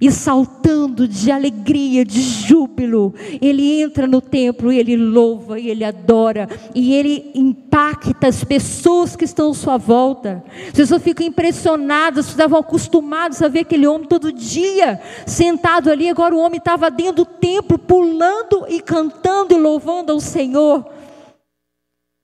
E 0.00 0.10
saltando 0.10 1.06
de 1.06 1.30
alegria, 1.30 2.06
de 2.06 2.22
júbilo, 2.22 3.14
ele 3.40 3.82
entra 3.82 4.06
no 4.06 4.22
templo 4.22 4.72
e 4.72 4.78
ele 4.78 4.96
louva 4.96 5.60
e 5.60 5.68
ele 5.68 5.84
adora 5.84 6.48
e 6.74 6.94
ele 6.94 7.30
impacta 7.34 8.26
as 8.26 8.42
pessoas 8.42 9.14
que 9.14 9.26
estão 9.26 9.50
à 9.50 9.54
sua 9.54 9.76
volta. 9.76 10.42
As 10.68 10.72
pessoas 10.72 11.02
ficam 11.02 11.26
impressionadas, 11.26 12.28
estavam 12.28 12.58
acostumados 12.58 13.42
a 13.42 13.48
ver 13.48 13.60
aquele 13.60 13.86
homem 13.86 14.08
todo 14.08 14.32
dia 14.32 14.98
sentado 15.26 15.90
ali. 15.90 16.08
Agora 16.08 16.34
o 16.34 16.40
homem 16.40 16.56
estava 16.56 16.90
dentro 16.90 17.16
do 17.16 17.26
templo, 17.26 17.78
pulando 17.78 18.64
e 18.70 18.80
cantando 18.80 19.52
e 19.52 19.58
louvando 19.58 20.12
ao 20.12 20.20
Senhor. 20.20 20.86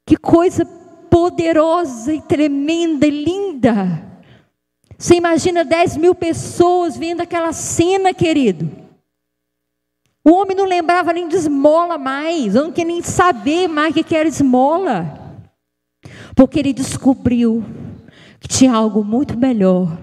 Que 0.07 0.17
coisa 0.17 0.65
poderosa 1.11 2.15
e 2.15 2.23
tremenda 2.23 3.07
e 3.07 3.11
linda. 3.11 4.06
Você 4.99 5.15
imagina 5.17 5.65
10 5.65 5.97
mil 5.97 6.15
pessoas 6.15 6.97
vendo 6.97 7.21
aquela 7.21 7.53
cena, 7.53 8.15
querido. 8.15 8.71
O 10.25 10.33
homem 10.33 10.57
não 10.57 10.65
lembrava 10.65 11.13
nem 11.13 11.29
de 11.29 11.37
esmola 11.37 11.97
mais, 11.97 12.55
não 12.55 12.73
queria 12.73 12.93
nem 12.93 13.03
saber 13.03 13.69
mais 13.69 13.95
o 13.95 14.03
que 14.03 14.17
era 14.17 14.29
esmola. 14.29 15.41
Porque 16.35 16.59
ele 16.59 16.73
descobriu 16.73 17.65
que 18.41 18.49
tinha 18.49 18.73
algo 18.73 19.05
muito 19.05 19.39
melhor. 19.39 19.97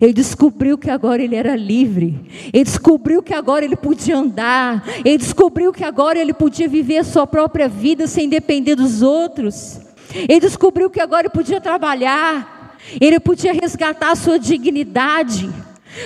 Ele 0.00 0.12
descobriu 0.12 0.78
que 0.78 0.90
agora 0.90 1.22
ele 1.22 1.34
era 1.34 1.54
livre. 1.56 2.30
Ele 2.52 2.64
descobriu 2.64 3.22
que 3.22 3.34
agora 3.34 3.64
ele 3.64 3.76
podia 3.76 4.16
andar. 4.16 4.84
Ele 5.04 5.18
descobriu 5.18 5.72
que 5.72 5.84
agora 5.84 6.18
ele 6.18 6.32
podia 6.32 6.68
viver 6.68 6.98
a 6.98 7.04
sua 7.04 7.26
própria 7.26 7.68
vida 7.68 8.06
sem 8.06 8.28
depender 8.28 8.74
dos 8.74 9.02
outros. 9.02 9.80
Ele 10.14 10.40
descobriu 10.40 10.88
que 10.88 11.00
agora 11.00 11.22
ele 11.22 11.34
podia 11.34 11.60
trabalhar. 11.60 12.61
Ele 13.00 13.20
podia 13.20 13.52
resgatar 13.52 14.10
a 14.10 14.16
sua 14.16 14.38
dignidade. 14.38 15.50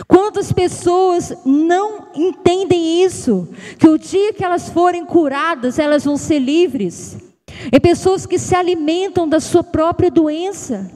Quantas 0.06 0.52
pessoas 0.52 1.32
não 1.44 2.08
entendem 2.14 3.04
isso? 3.04 3.48
Que 3.78 3.88
o 3.88 3.98
dia 3.98 4.32
que 4.32 4.44
elas 4.44 4.68
forem 4.68 5.04
curadas, 5.04 5.78
elas 5.78 6.04
vão 6.04 6.16
ser 6.16 6.38
livres. 6.38 7.16
É 7.70 7.78
pessoas 7.78 8.26
que 8.26 8.38
se 8.38 8.54
alimentam 8.54 9.28
da 9.28 9.40
sua 9.40 9.62
própria 9.62 10.10
doença. 10.10 10.90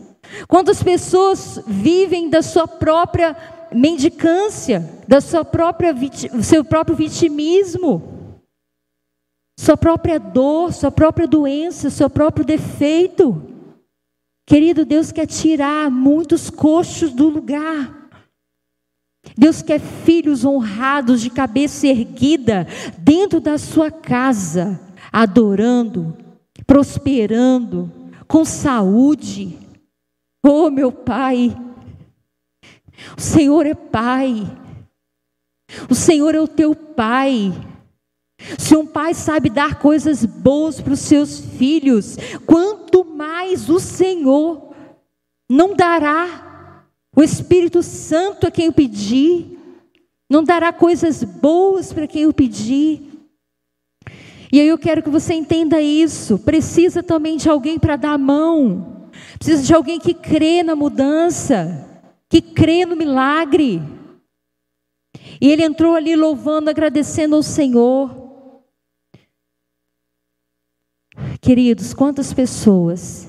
Quantas 0.47 0.83
pessoas 0.83 1.61
vivem 1.67 2.29
da 2.29 2.43
sua 2.43 2.67
própria 2.69 3.37
mendicância, 3.73 4.89
da 5.07 5.21
sua 5.21 5.45
própria 5.45 5.95
seu 6.43 6.65
próprio 6.65 6.97
vitimismo, 6.97 8.21
sua 9.59 9.77
própria 9.77 10.19
dor, 10.19 10.73
sua 10.73 10.91
própria 10.91 11.27
doença, 11.27 11.91
seu 11.91 12.09
próprio 12.09 12.45
defeito. 12.45 13.43
Querido, 14.51 14.85
Deus 14.85 15.13
quer 15.13 15.27
tirar 15.27 15.89
muitos 15.93 16.51
coxos 16.51 17.13
do 17.13 17.29
lugar. 17.29 18.11
Deus 19.39 19.63
quer 19.63 19.79
filhos 19.79 20.45
honrados 20.45 21.21
de 21.21 21.31
cabeça 21.31 21.87
erguida 21.87 22.67
dentro 22.99 23.41
da 23.41 23.57
sua 23.59 23.93
casa, 23.93 24.81
adorando, 25.13 26.17
prosperando, 26.67 27.89
com 28.27 28.45
saúde, 28.45 29.57
Oh, 30.45 30.69
meu 30.69 30.91
Pai, 30.91 31.57
o 33.17 33.21
Senhor 33.21 33.65
é 33.67 33.75
Pai, 33.75 34.51
o 35.89 35.95
Senhor 35.95 36.35
é 36.35 36.41
o 36.41 36.49
teu 36.49 36.75
Pai. 36.75 37.53
Se 38.59 38.77
um 38.77 38.87
pai 38.87 39.15
sabe 39.15 39.51
dar 39.51 39.79
coisas 39.79 40.25
boas 40.25 40.81
para 40.81 40.95
os 40.95 41.01
seus 41.01 41.41
filhos, 41.41 42.17
quanto 42.47 42.90
mais 43.05 43.69
o 43.69 43.79
Senhor 43.79 44.75
não 45.49 45.75
dará 45.75 46.85
o 47.17 47.23
Espírito 47.23 47.83
Santo 47.83 48.47
a 48.47 48.51
quem 48.51 48.69
o 48.69 48.73
pedir, 48.73 49.59
não 50.29 50.45
dará 50.45 50.73
coisas 50.73 51.25
boas 51.25 51.93
para 51.93 52.07
quem 52.07 52.27
o 52.27 52.33
pedir. 52.33 53.03
E 54.53 54.61
aí 54.61 54.69
eu 54.69 54.79
quero 54.79 55.03
que 55.03 55.11
você 55.11 55.35
entenda 55.35 55.81
isso. 55.81 56.39
Precisa 56.39 57.03
também 57.03 57.37
de 57.37 57.49
alguém 57.49 57.79
para 57.79 57.97
dar 57.97 58.13
a 58.13 58.19
mão. 58.19 59.09
Precisa 59.39 59.63
de 59.63 59.75
alguém 59.75 59.99
que 59.99 60.15
crê 60.15 60.63
na 60.63 60.75
mudança, 60.75 62.05
que 62.29 62.41
crê 62.41 62.85
no 62.85 62.97
milagre. 62.97 63.83
E 65.41 65.51
ele 65.51 65.65
entrou 65.65 65.95
ali 65.95 66.15
louvando, 66.15 66.69
agradecendo 66.69 67.37
ao 67.37 67.43
Senhor. 67.43 68.20
Queridos, 71.41 71.95
quantas 71.95 72.35
pessoas 72.35 73.27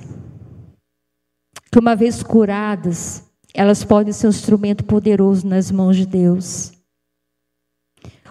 que 1.72 1.80
uma 1.80 1.96
vez 1.96 2.22
curadas, 2.22 3.24
elas 3.54 3.86
podem 3.86 4.12
ser 4.12 4.28
um 4.28 4.32
instrumento 4.32 4.84
poderoso 4.84 5.48
nas 5.48 5.72
mãos 5.72 5.96
de 5.96 6.06
Deus. 6.06 6.74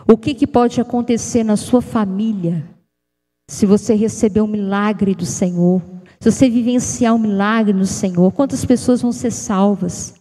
O 0.07 0.19
que, 0.19 0.35
que 0.35 0.47
pode 0.47 0.81
acontecer 0.81 1.43
na 1.43 1.57
sua 1.57 1.81
família 1.81 2.69
se 3.49 3.65
você 3.65 3.95
receber 3.95 4.43
um 4.43 4.47
milagre 4.47 5.15
do 5.15 5.25
Senhor? 5.25 5.81
Se 6.21 6.31
você 6.31 6.51
vivenciar 6.51 7.15
um 7.15 7.19
milagre 7.19 7.73
no 7.73 7.87
Senhor, 7.87 8.31
quantas 8.33 8.63
pessoas 8.67 9.01
vão 9.01 9.13
ser 9.13 9.31
salvas? 9.31 10.15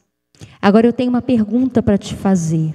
Agora 0.61 0.87
eu 0.87 0.93
tenho 0.93 1.09
uma 1.09 1.21
pergunta 1.21 1.83
para 1.83 1.97
te 1.97 2.15
fazer. 2.15 2.73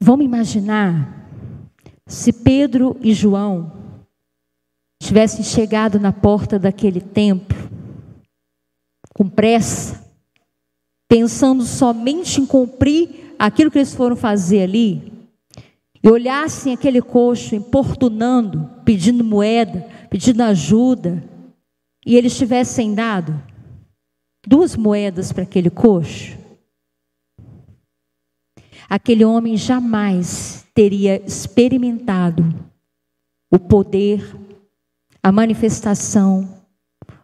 Vamos 0.00 0.24
imaginar 0.24 1.30
se 2.04 2.32
Pedro 2.32 2.96
e 3.00 3.14
João 3.14 3.77
tivessem 5.00 5.44
chegado 5.44 5.98
na 5.98 6.12
porta 6.12 6.58
daquele 6.58 7.00
templo 7.00 7.56
com 9.14 9.28
pressa, 9.28 10.04
pensando 11.08 11.64
somente 11.64 12.40
em 12.40 12.46
cumprir 12.46 13.34
aquilo 13.36 13.70
que 13.70 13.78
eles 13.78 13.94
foram 13.94 14.14
fazer 14.14 14.62
ali, 14.62 15.12
e 16.00 16.08
olhassem 16.08 16.72
aquele 16.72 17.02
coxo 17.02 17.56
importunando, 17.56 18.70
pedindo 18.84 19.24
moeda, 19.24 19.80
pedindo 20.08 20.42
ajuda, 20.42 21.24
e 22.06 22.16
eles 22.16 22.36
tivessem 22.36 22.94
dado 22.94 23.42
duas 24.46 24.76
moedas 24.76 25.32
para 25.32 25.42
aquele 25.42 25.70
coxo, 25.70 26.38
aquele 28.88 29.24
homem 29.24 29.56
jamais 29.56 30.64
teria 30.72 31.20
experimentado 31.26 32.44
o 33.50 33.58
poder, 33.58 34.22
a 35.22 35.32
manifestação 35.32 36.48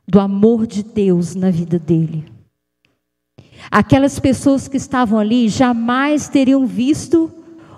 do 0.06 0.20
amor 0.20 0.66
de 0.66 0.82
Deus 0.82 1.34
na 1.34 1.50
vida 1.50 1.78
dele. 1.78 2.24
Aquelas 3.70 4.18
pessoas 4.18 4.68
que 4.68 4.76
estavam 4.76 5.18
ali 5.18 5.48
jamais 5.48 6.28
teriam 6.28 6.66
visto 6.66 7.32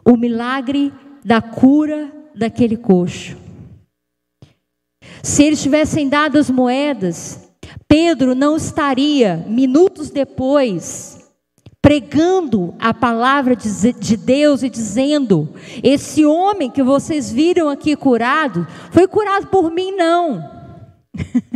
o 0.04 0.16
milagre 0.16 0.92
da 1.24 1.40
cura 1.40 2.12
daquele 2.34 2.76
coxo. 2.76 3.36
Se 5.22 5.42
eles 5.42 5.62
tivessem 5.62 6.08
dado 6.08 6.38
as 6.38 6.50
moedas, 6.50 7.48
Pedro 7.88 8.34
não 8.34 8.56
estaria, 8.56 9.44
minutos 9.48 10.10
depois, 10.10 11.15
pregando 11.86 12.74
a 12.80 12.92
palavra 12.92 13.54
de 13.54 14.16
Deus 14.16 14.64
e 14.64 14.68
dizendo: 14.68 15.48
Esse 15.84 16.26
homem 16.26 16.68
que 16.68 16.82
vocês 16.82 17.30
viram 17.30 17.68
aqui 17.68 17.94
curado, 17.94 18.66
foi 18.90 19.06
curado 19.06 19.46
por 19.46 19.70
mim, 19.70 19.92
não. 19.92 20.42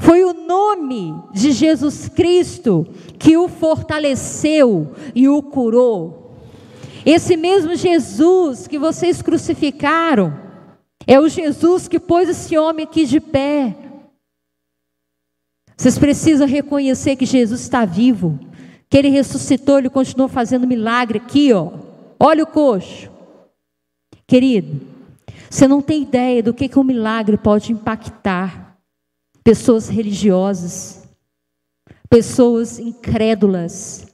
Foi 0.00 0.24
o 0.24 0.32
nome 0.32 1.14
de 1.32 1.52
Jesus 1.52 2.08
Cristo 2.08 2.84
que 3.16 3.36
o 3.36 3.46
fortaleceu 3.46 4.92
e 5.14 5.28
o 5.28 5.40
curou. 5.40 6.34
Esse 7.06 7.36
mesmo 7.36 7.76
Jesus 7.76 8.66
que 8.66 8.78
vocês 8.78 9.22
crucificaram, 9.22 10.36
é 11.06 11.20
o 11.20 11.28
Jesus 11.28 11.86
que 11.86 12.00
pôs 12.00 12.28
esse 12.28 12.58
homem 12.58 12.84
aqui 12.84 13.06
de 13.06 13.20
pé. 13.20 13.76
Vocês 15.76 15.98
precisam 15.98 16.46
reconhecer 16.46 17.14
que 17.14 17.26
Jesus 17.26 17.60
está 17.60 17.84
vivo, 17.84 18.38
que 18.92 18.98
ele 18.98 19.08
ressuscitou, 19.08 19.78
ele 19.78 19.88
continuou 19.88 20.28
fazendo 20.28 20.66
milagre 20.66 21.16
aqui, 21.16 21.50
ó. 21.50 21.72
Olha 22.20 22.44
o 22.44 22.46
coxo. 22.46 23.10
Querido, 24.26 24.82
você 25.48 25.66
não 25.66 25.80
tem 25.80 26.02
ideia 26.02 26.42
do 26.42 26.52
que, 26.52 26.68
que 26.68 26.78
um 26.78 26.84
milagre 26.84 27.38
pode 27.38 27.72
impactar 27.72 28.76
pessoas 29.42 29.88
religiosas, 29.88 31.08
pessoas 32.10 32.78
incrédulas, 32.78 34.06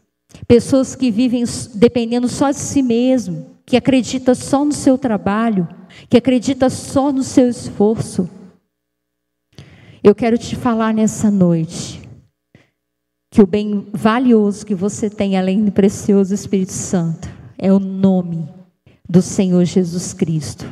pessoas 0.46 0.94
que 0.94 1.10
vivem 1.10 1.42
dependendo 1.74 2.28
só 2.28 2.52
de 2.52 2.58
si 2.58 2.80
mesmo, 2.80 3.56
que 3.66 3.76
acredita 3.76 4.32
só 4.32 4.64
no 4.64 4.72
seu 4.72 4.96
trabalho, 4.96 5.66
que 6.08 6.16
acredita 6.16 6.70
só 6.70 7.10
no 7.10 7.24
seu 7.24 7.48
esforço. 7.48 8.30
Eu 10.04 10.14
quero 10.14 10.38
te 10.38 10.54
falar 10.54 10.94
nessa 10.94 11.32
noite 11.32 12.07
que 13.30 13.42
o 13.42 13.46
bem 13.46 13.86
valioso 13.92 14.64
que 14.64 14.74
você 14.74 15.10
tem, 15.10 15.36
além 15.36 15.64
do 15.64 15.72
precioso 15.72 16.34
Espírito 16.34 16.72
Santo, 16.72 17.28
é 17.58 17.72
o 17.72 17.78
nome 17.78 18.48
do 19.08 19.20
Senhor 19.20 19.64
Jesus 19.64 20.12
Cristo. 20.12 20.66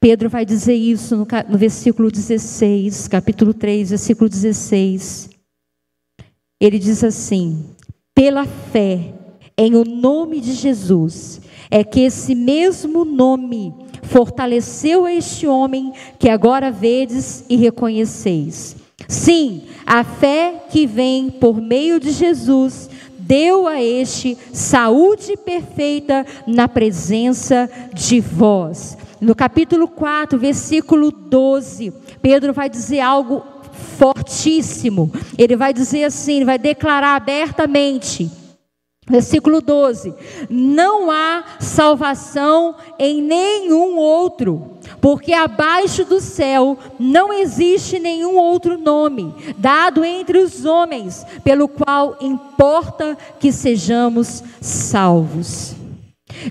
Pedro 0.00 0.28
vai 0.28 0.44
dizer 0.44 0.74
isso 0.74 1.16
no, 1.16 1.26
no 1.48 1.58
versículo 1.58 2.10
16, 2.10 3.08
capítulo 3.08 3.54
3, 3.54 3.90
versículo 3.90 4.28
16. 4.28 5.30
Ele 6.60 6.78
diz 6.78 7.02
assim: 7.04 7.64
pela 8.14 8.44
fé 8.44 9.14
em 9.56 9.74
o 9.74 9.84
nome 9.84 10.40
de 10.40 10.52
Jesus, 10.52 11.40
é 11.70 11.84
que 11.84 12.00
esse 12.00 12.34
mesmo 12.34 13.04
nome 13.04 13.74
fortaleceu 14.02 15.08
este 15.08 15.46
homem 15.46 15.92
que 16.18 16.28
agora 16.28 16.70
vedes 16.70 17.44
e 17.48 17.56
reconheceis. 17.56 18.76
Sim, 19.08 19.62
a 19.86 20.02
fé 20.02 20.64
que 20.70 20.86
vem 20.86 21.30
por 21.30 21.60
meio 21.60 22.00
de 22.00 22.10
Jesus 22.10 22.88
deu 23.18 23.66
a 23.66 23.82
este 23.82 24.36
saúde 24.52 25.36
perfeita 25.36 26.26
na 26.46 26.68
presença 26.68 27.68
de 27.94 28.20
vós. 28.20 28.98
No 29.20 29.34
capítulo 29.34 29.88
4, 29.88 30.38
versículo 30.38 31.10
12, 31.10 31.92
Pedro 32.20 32.52
vai 32.52 32.68
dizer 32.68 33.00
algo 33.00 33.42
fortíssimo. 33.98 35.10
Ele 35.38 35.56
vai 35.56 35.72
dizer 35.72 36.04
assim, 36.04 36.44
vai 36.44 36.58
declarar 36.58 37.16
abertamente: 37.16 38.30
Versículo 39.06 39.60
12: 39.60 40.14
Não 40.48 41.10
há 41.10 41.44
salvação 41.60 42.74
em 42.98 43.20
nenhum 43.20 43.96
outro, 43.96 44.78
porque 45.00 45.34
abaixo 45.34 46.04
do 46.04 46.20
céu 46.20 46.78
não 46.98 47.32
existe 47.32 47.98
nenhum 47.98 48.36
outro 48.36 48.78
nome 48.78 49.34
dado 49.58 50.04
entre 50.04 50.38
os 50.38 50.64
homens, 50.64 51.26
pelo 51.42 51.68
qual 51.68 52.16
importa 52.20 53.16
que 53.38 53.52
sejamos 53.52 54.42
salvos. 54.60 55.73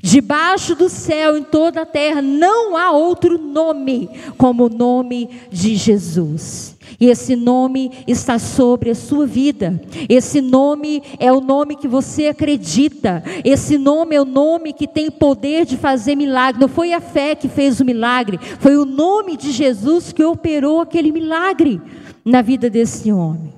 Debaixo 0.01 0.75
do 0.75 0.89
céu, 0.89 1.37
em 1.37 1.43
toda 1.43 1.81
a 1.81 1.85
terra, 1.85 2.21
não 2.21 2.75
há 2.77 2.91
outro 2.91 3.37
nome 3.37 4.09
como 4.37 4.65
o 4.65 4.69
nome 4.69 5.29
de 5.51 5.75
Jesus. 5.75 6.75
E 6.99 7.07
esse 7.07 7.35
nome 7.35 7.91
está 8.07 8.39
sobre 8.39 8.89
a 8.89 8.95
sua 8.95 9.25
vida. 9.25 9.81
Esse 10.07 10.41
nome 10.41 11.01
é 11.19 11.31
o 11.31 11.41
nome 11.41 11.75
que 11.75 11.87
você 11.87 12.27
acredita. 12.27 13.23
Esse 13.43 13.77
nome 13.77 14.15
é 14.15 14.21
o 14.21 14.25
nome 14.25 14.73
que 14.73 14.87
tem 14.87 15.09
poder 15.09 15.65
de 15.65 15.77
fazer 15.77 16.15
milagre. 16.15 16.61
Não 16.61 16.67
foi 16.67 16.93
a 16.93 17.01
fé 17.01 17.35
que 17.35 17.47
fez 17.47 17.79
o 17.79 17.85
milagre, 17.85 18.39
foi 18.59 18.77
o 18.77 18.85
nome 18.85 19.35
de 19.37 19.51
Jesus 19.51 20.11
que 20.13 20.23
operou 20.23 20.79
aquele 20.79 21.11
milagre 21.11 21.81
na 22.23 22.41
vida 22.41 22.69
desse 22.69 23.11
homem. 23.11 23.53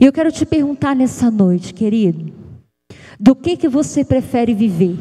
E 0.00 0.04
eu 0.04 0.12
quero 0.12 0.32
te 0.32 0.46
perguntar 0.46 0.96
nessa 0.96 1.30
noite, 1.30 1.74
querido, 1.74 2.41
do 3.22 3.36
que 3.36 3.56
que 3.56 3.68
você 3.68 4.04
prefere 4.04 4.52
viver? 4.52 4.98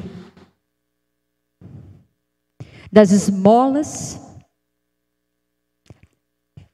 Das 2.91 3.11
esmolas 3.11 4.19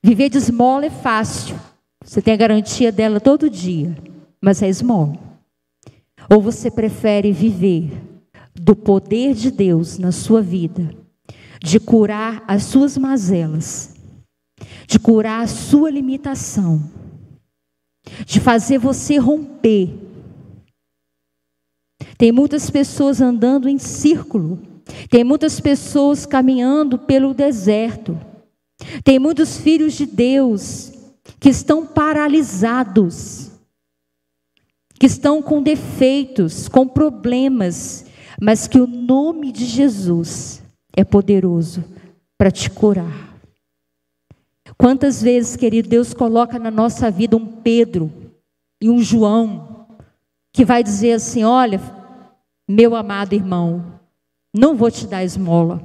Viver 0.08 0.30
de 0.30 0.38
esmola 0.38 0.86
é 0.86 0.90
fácil. 0.90 1.60
Você 2.02 2.22
tem 2.22 2.34
a 2.34 2.38
garantia 2.38 2.94
dela 2.94 3.20
todo 3.20 3.50
dia, 3.50 3.94
mas 4.42 4.62
é 4.62 4.70
esmola. 4.70 5.18
Ou 6.30 6.42
você 6.42 6.72
prefere 6.72 7.34
viver 7.34 7.92
do 8.56 8.74
poder 8.74 9.34
de 9.34 9.52
Deus 9.52 9.98
na 9.98 10.14
sua 10.14 10.42
vida, 10.42 10.96
de 11.62 11.78
curar 11.78 12.42
as 12.48 12.64
suas 12.64 12.98
mazelas, 12.98 13.96
de 14.88 14.98
curar 14.98 15.44
a 15.44 15.48
sua 15.48 15.92
limitação, 15.92 16.90
de 18.26 18.40
fazer 18.40 18.78
você 18.78 19.18
romper. 19.18 20.07
Tem 22.18 22.32
muitas 22.32 22.70
pessoas 22.70 23.22
andando 23.22 23.70
em 23.70 23.78
círculo, 23.78 24.60
tem 25.10 25.24
muitas 25.24 25.60
pessoas 25.60 26.26
caminhando 26.26 26.98
pelo 26.98 27.34
deserto. 27.34 28.20
Tem 29.04 29.20
muitos 29.20 29.58
filhos 29.58 29.94
de 29.94 30.06
Deus 30.06 30.94
que 31.40 31.50
estão 31.50 31.86
paralisados, 31.86 33.52
que 35.00 35.06
estão 35.06 35.42
com 35.42 35.62
defeitos, 35.62 36.68
com 36.68 36.88
problemas, 36.88 38.06
mas 38.42 38.68
que 38.68 38.80
o 38.80 38.88
nome 38.88 39.52
de 39.52 39.66
Jesus 39.66 40.64
é 40.96 41.04
poderoso 41.04 41.84
para 42.38 42.52
te 42.52 42.70
curar. 42.70 43.36
Quantas 44.78 45.22
vezes, 45.22 45.56
querido, 45.56 45.90
Deus 45.90 46.14
coloca 46.14 46.60
na 46.60 46.70
nossa 46.70 47.10
vida 47.10 47.36
um 47.36 47.46
Pedro 47.46 48.12
e 48.82 48.90
um 48.90 49.00
João 49.00 49.88
que 50.54 50.64
vai 50.64 50.84
dizer 50.84 51.14
assim: 51.14 51.44
Olha, 51.44 51.80
meu 52.68 52.96
amado 52.96 53.34
irmão, 53.34 54.00
não 54.54 54.76
vou 54.76 54.92
te 54.92 55.08
dar 55.08 55.24
esmola. 55.24 55.82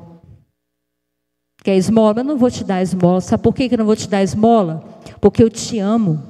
Quer 1.63 1.77
esmola? 1.77 2.21
Eu 2.21 2.25
não 2.25 2.37
vou 2.37 2.51
te 2.51 2.65
dar 2.65 2.83
esmola. 2.83 3.21
Sabe 3.21 3.43
por 3.43 3.55
que 3.55 3.69
eu 3.71 3.79
não 3.79 3.87
vou 3.87 3.95
te 3.95 4.09
dar 4.09 4.23
esmola? 4.23 4.83
Porque 5.21 5.43
eu 5.43 5.49
te 5.49 5.79
amo. 5.79 6.21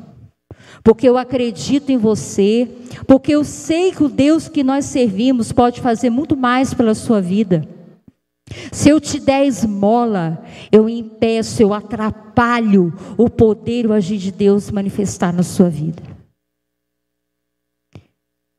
Porque 0.84 1.08
eu 1.08 1.16
acredito 1.16 1.90
em 1.90 1.96
você. 1.96 2.68
Porque 3.06 3.32
eu 3.32 3.42
sei 3.44 3.92
que 3.92 4.04
o 4.04 4.08
Deus 4.08 4.48
que 4.48 4.62
nós 4.62 4.84
servimos 4.84 5.50
pode 5.50 5.80
fazer 5.80 6.10
muito 6.10 6.36
mais 6.36 6.74
pela 6.74 6.94
sua 6.94 7.20
vida. 7.20 7.66
Se 8.70 8.90
eu 8.90 9.00
te 9.00 9.18
der 9.18 9.46
esmola, 9.46 10.44
eu 10.70 10.88
impeço, 10.88 11.62
eu 11.62 11.72
atrapalho 11.72 12.92
o 13.16 13.30
poder, 13.30 13.86
o 13.86 13.92
agir 13.92 14.18
de 14.18 14.30
Deus 14.30 14.70
manifestar 14.70 15.32
na 15.32 15.42
sua 15.42 15.70
vida. 15.70 16.02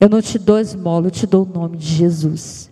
Eu 0.04 0.10
não 0.10 0.22
te 0.22 0.38
dou 0.38 0.60
esmola, 0.60 1.08
eu 1.08 1.12
te 1.12 1.26
dou 1.26 1.46
o 1.46 1.50
nome 1.50 1.78
de 1.78 1.86
Jesus. 1.86 2.70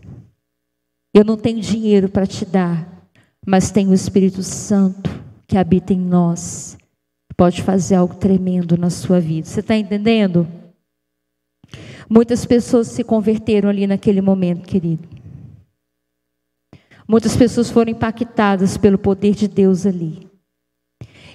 Eu 1.14 1.24
não 1.24 1.38
tenho 1.38 1.62
dinheiro 1.62 2.10
para 2.10 2.28
te 2.28 2.44
dar, 2.44 3.08
mas 3.48 3.72
tem 3.72 3.88
o 3.88 3.94
Espírito 3.94 4.44
Santo 4.44 5.10
que 5.48 5.58
habita 5.58 5.94
em 5.94 5.98
nós, 5.98 6.78
pode 7.38 7.62
fazer 7.62 7.96
algo 7.96 8.16
tremendo 8.16 8.78
na 8.78 8.90
sua 8.90 9.22
vida. 9.22 9.48
Você 9.48 9.62
está 9.62 9.78
entendendo? 9.78 10.46
Muitas 12.10 12.46
pessoas 12.46 12.88
se 12.88 13.02
converteram 13.02 13.70
ali 13.70 13.88
naquele 13.88 14.20
momento, 14.20 14.68
querido. 14.68 15.08
Muitas 17.08 17.38
pessoas 17.38 17.70
foram 17.70 17.92
impactadas 17.94 18.76
pelo 18.76 18.98
poder 18.98 19.36
de 19.36 19.48
Deus 19.48 19.86
ali. 19.86 20.30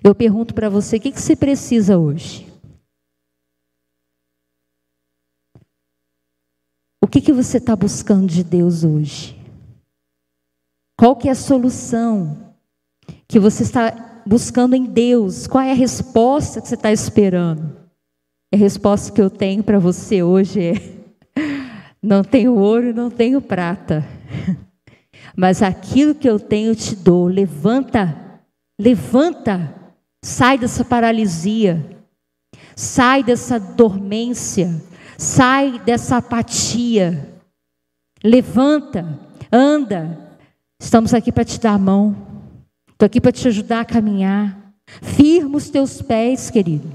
Eu 0.05 0.15
pergunto 0.15 0.53
para 0.53 0.69
você: 0.69 0.99
o 0.99 1.01
que, 1.01 1.11
que 1.11 1.23
você 1.23 1.35
precisa 1.35 1.97
hoje? 1.97 2.46
O 7.07 7.09
que, 7.09 7.21
que 7.21 7.33
você 7.33 7.59
está 7.59 7.77
buscando 7.77 8.27
de 8.27 8.43
Deus 8.43 8.83
hoje? 8.83 9.41
Qual 10.99 11.15
que 11.15 11.29
é 11.29 11.31
a 11.31 11.37
solução 11.37 12.53
que 13.29 13.39
você 13.39 13.63
está 13.63 14.25
buscando 14.27 14.75
em 14.75 14.87
Deus? 14.87 15.47
Qual 15.47 15.63
é 15.63 15.71
a 15.71 15.75
resposta 15.77 16.61
que 16.61 16.67
você 16.67 16.75
está 16.75 16.91
esperando? 16.91 17.77
A 18.53 18.57
resposta 18.57 19.13
que 19.13 19.23
eu 19.23 19.31
tenho 19.31 19.63
para 19.63 19.79
você 19.79 20.21
hoje 20.21 20.61
é: 20.61 20.73
não 22.03 22.25
tenho 22.25 22.57
ouro, 22.57 22.93
não 22.93 23.09
tenho 23.09 23.41
prata, 23.41 24.05
mas 25.37 25.63
aquilo 25.63 26.13
que 26.13 26.29
eu 26.29 26.41
tenho 26.41 26.73
eu 26.73 26.77
te 26.77 26.97
dou. 26.97 27.29
Levanta, 27.29 28.21
levanta, 28.77 29.73
sai 30.25 30.59
dessa 30.59 30.85
paralisia, 30.85 31.89
sai 32.75 33.23
dessa 33.23 33.61
dormência, 33.61 34.83
sai 35.17 35.81
dessa 35.85 36.19
apatia. 36.19 37.35
Levanta, 38.23 39.19
anda. 39.53 40.39
Estamos 40.81 41.15
aqui 41.15 41.33
para 41.33 41.45
te 41.45 41.59
dar 41.59 41.73
a 41.73 41.79
mão, 41.79 42.15
estou 42.91 43.07
aqui 43.07 43.21
para 43.21 43.33
te 43.33 43.49
ajudar 43.49 43.81
a 43.81 43.85
caminhar. 43.85 44.75
Firma 45.03 45.57
os 45.57 45.71
teus 45.71 46.03
pés, 46.03 46.51
querido. 46.51 46.89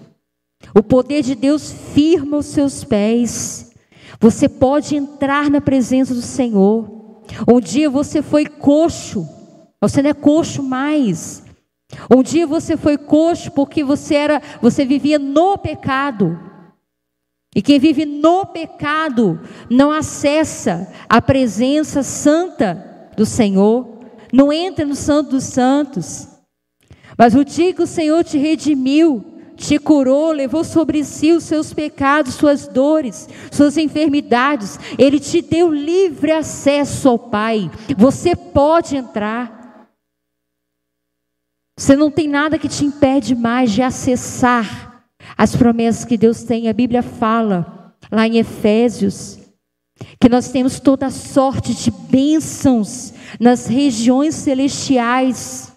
O 0.75 0.83
poder 0.83 1.23
de 1.23 1.35
Deus 1.35 1.71
firma 1.71 2.37
os 2.37 2.45
seus 2.45 2.83
pés. 2.83 3.71
Você 4.19 4.47
pode 4.47 4.95
entrar 4.95 5.49
na 5.49 5.59
presença 5.59 6.13
do 6.13 6.21
Senhor. 6.21 7.23
Um 7.51 7.59
dia 7.59 7.89
você 7.89 8.21
foi 8.21 8.45
coxo, 8.45 9.27
você 9.81 10.01
não 10.01 10.11
é 10.11 10.13
coxo 10.13 10.61
mais. 10.61 11.43
Um 12.15 12.21
dia 12.21 12.45
você 12.45 12.77
foi 12.77 12.97
coxo 12.97 13.51
porque 13.51 13.83
você 13.83 14.15
era, 14.15 14.41
você 14.61 14.85
vivia 14.85 15.17
no 15.17 15.57
pecado. 15.57 16.39
E 17.53 17.61
quem 17.61 17.79
vive 17.79 18.05
no 18.05 18.45
pecado 18.45 19.41
não 19.69 19.91
acessa 19.91 20.87
a 21.09 21.21
presença 21.21 22.01
santa 22.01 23.09
do 23.17 23.25
Senhor, 23.25 23.99
não 24.31 24.53
entra 24.53 24.85
no 24.85 24.95
Santo 24.95 25.31
dos 25.31 25.43
Santos. 25.43 26.27
Mas 27.17 27.35
o 27.35 27.43
dia 27.43 27.73
que 27.73 27.81
o 27.81 27.87
Senhor 27.87 28.23
te 28.23 28.37
redimiu, 28.37 29.25
te 29.57 29.77
curou, 29.77 30.31
levou 30.31 30.63
sobre 30.63 31.03
si 31.03 31.33
os 31.33 31.43
seus 31.43 31.73
pecados, 31.73 32.35
suas 32.35 32.67
dores, 32.69 33.27
suas 33.51 33.75
enfermidades, 33.75 34.79
Ele 34.97 35.19
te 35.19 35.41
deu 35.41 35.69
livre 35.71 36.31
acesso 36.31 37.09
ao 37.09 37.19
Pai. 37.19 37.69
Você 37.97 38.33
pode 38.33 38.95
entrar. 38.95 39.89
Você 41.77 41.97
não 41.97 42.09
tem 42.09 42.29
nada 42.29 42.57
que 42.57 42.69
te 42.69 42.85
impede 42.85 43.35
mais 43.35 43.71
de 43.71 43.81
acessar 43.81 44.90
as 45.37 45.55
promessas 45.55 46.05
que 46.05 46.17
Deus 46.17 46.43
tem. 46.43 46.69
A 46.69 46.73
Bíblia 46.73 47.01
fala 47.01 47.95
lá 48.11 48.27
em 48.27 48.37
Efésios 48.37 49.39
que 50.19 50.29
nós 50.29 50.49
temos 50.49 50.79
toda 50.79 51.09
sorte 51.09 51.73
de 51.73 51.91
bênçãos 51.91 53.13
nas 53.39 53.67
regiões 53.67 54.35
celestiais 54.35 55.71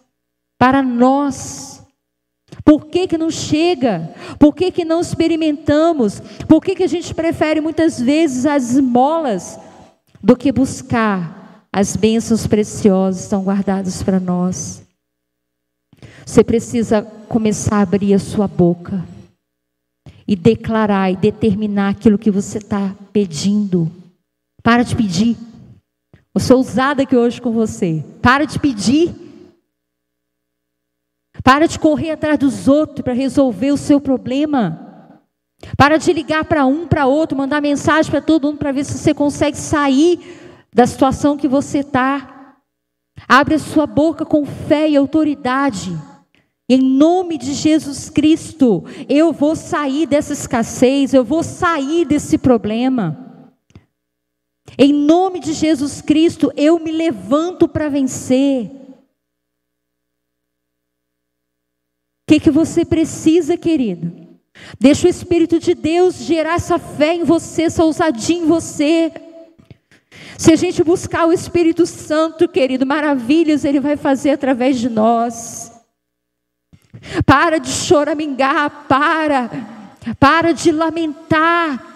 para 0.58 0.82
nós. 0.82 1.82
Por 2.64 2.86
que, 2.86 3.06
que 3.06 3.18
não 3.18 3.30
chega? 3.30 4.14
Por 4.38 4.54
que, 4.54 4.70
que 4.70 4.84
não 4.84 5.00
experimentamos? 5.00 6.20
Por 6.48 6.62
que, 6.62 6.74
que 6.74 6.82
a 6.82 6.88
gente 6.88 7.14
prefere 7.14 7.60
muitas 7.60 8.00
vezes 8.00 8.46
as 8.46 8.70
esmolas 8.70 9.58
do 10.22 10.36
que 10.36 10.50
buscar 10.50 11.66
as 11.70 11.96
bênçãos 11.96 12.46
preciosas 12.46 13.20
que 13.20 13.24
estão 13.24 13.42
guardadas 13.42 14.02
para 14.02 14.18
nós? 14.18 14.82
Você 16.24 16.42
precisa 16.42 17.02
começar 17.28 17.76
a 17.76 17.82
abrir 17.82 18.14
a 18.14 18.18
sua 18.18 18.48
boca 18.48 19.04
e 20.26 20.34
declarar 20.34 21.10
e 21.10 21.16
determinar 21.16 21.90
aquilo 21.90 22.18
que 22.18 22.30
você 22.30 22.58
está 22.58 22.94
pedindo. 23.12 23.90
Para 24.62 24.82
de 24.82 24.96
pedir. 24.96 25.36
Eu 26.34 26.40
sou 26.40 26.58
ousada 26.58 27.02
aqui 27.02 27.16
hoje 27.16 27.40
com 27.40 27.52
você. 27.52 28.04
Para 28.22 28.44
de 28.44 28.58
pedir. 28.58 29.14
Para 31.42 31.66
de 31.66 31.78
correr 31.78 32.12
atrás 32.12 32.38
dos 32.38 32.66
outros 32.66 33.02
para 33.02 33.12
resolver 33.12 33.72
o 33.72 33.76
seu 33.76 34.00
problema. 34.00 34.84
Para 35.76 35.96
de 35.96 36.12
ligar 36.12 36.44
para 36.44 36.66
um, 36.66 36.86
para 36.86 37.06
outro, 37.06 37.36
mandar 37.36 37.60
mensagem 37.60 38.10
para 38.10 38.20
todo 38.20 38.46
mundo 38.46 38.58
para 38.58 38.72
ver 38.72 38.84
se 38.84 38.98
você 38.98 39.14
consegue 39.14 39.56
sair 39.56 40.20
da 40.72 40.86
situação 40.86 41.36
que 41.36 41.48
você 41.48 41.78
está. 41.78 42.56
Abre 43.28 43.54
a 43.54 43.58
sua 43.58 43.86
boca 43.86 44.24
com 44.24 44.44
fé 44.44 44.88
e 44.88 44.96
autoridade. 44.96 45.96
Em 46.68 46.80
nome 46.80 47.36
de 47.36 47.52
Jesus 47.52 48.08
Cristo, 48.08 48.84
eu 49.06 49.32
vou 49.32 49.54
sair 49.54 50.06
dessa 50.06 50.32
escassez, 50.32 51.12
eu 51.12 51.22
vou 51.22 51.42
sair 51.42 52.06
desse 52.06 52.38
problema. 52.38 53.52
Em 54.78 54.92
nome 54.92 55.40
de 55.40 55.52
Jesus 55.52 56.00
Cristo, 56.00 56.50
eu 56.56 56.78
me 56.78 56.90
levanto 56.90 57.68
para 57.68 57.90
vencer. 57.90 58.70
O 62.22 62.26
que, 62.26 62.40
que 62.40 62.50
você 62.50 62.82
precisa, 62.84 63.58
querido? 63.58 64.24
Deixa 64.80 65.06
o 65.06 65.10
Espírito 65.10 65.58
de 65.58 65.74
Deus 65.74 66.16
gerar 66.16 66.54
essa 66.54 66.78
fé 66.78 67.14
em 67.14 67.24
você, 67.24 67.64
essa 67.64 67.84
ousadia 67.84 68.36
em 68.36 68.46
você. 68.46 69.12
Se 70.38 70.50
a 70.50 70.56
gente 70.56 70.82
buscar 70.82 71.26
o 71.26 71.32
Espírito 71.32 71.84
Santo, 71.84 72.48
querido, 72.48 72.86
maravilhas 72.86 73.66
Ele 73.66 73.80
vai 73.80 73.98
fazer 73.98 74.30
através 74.30 74.78
de 74.78 74.88
nós. 74.88 75.73
Para 77.24 77.58
de 77.58 77.70
choramingar, 77.70 78.86
para, 78.88 79.50
para 80.18 80.52
de 80.52 80.72
lamentar. 80.72 81.92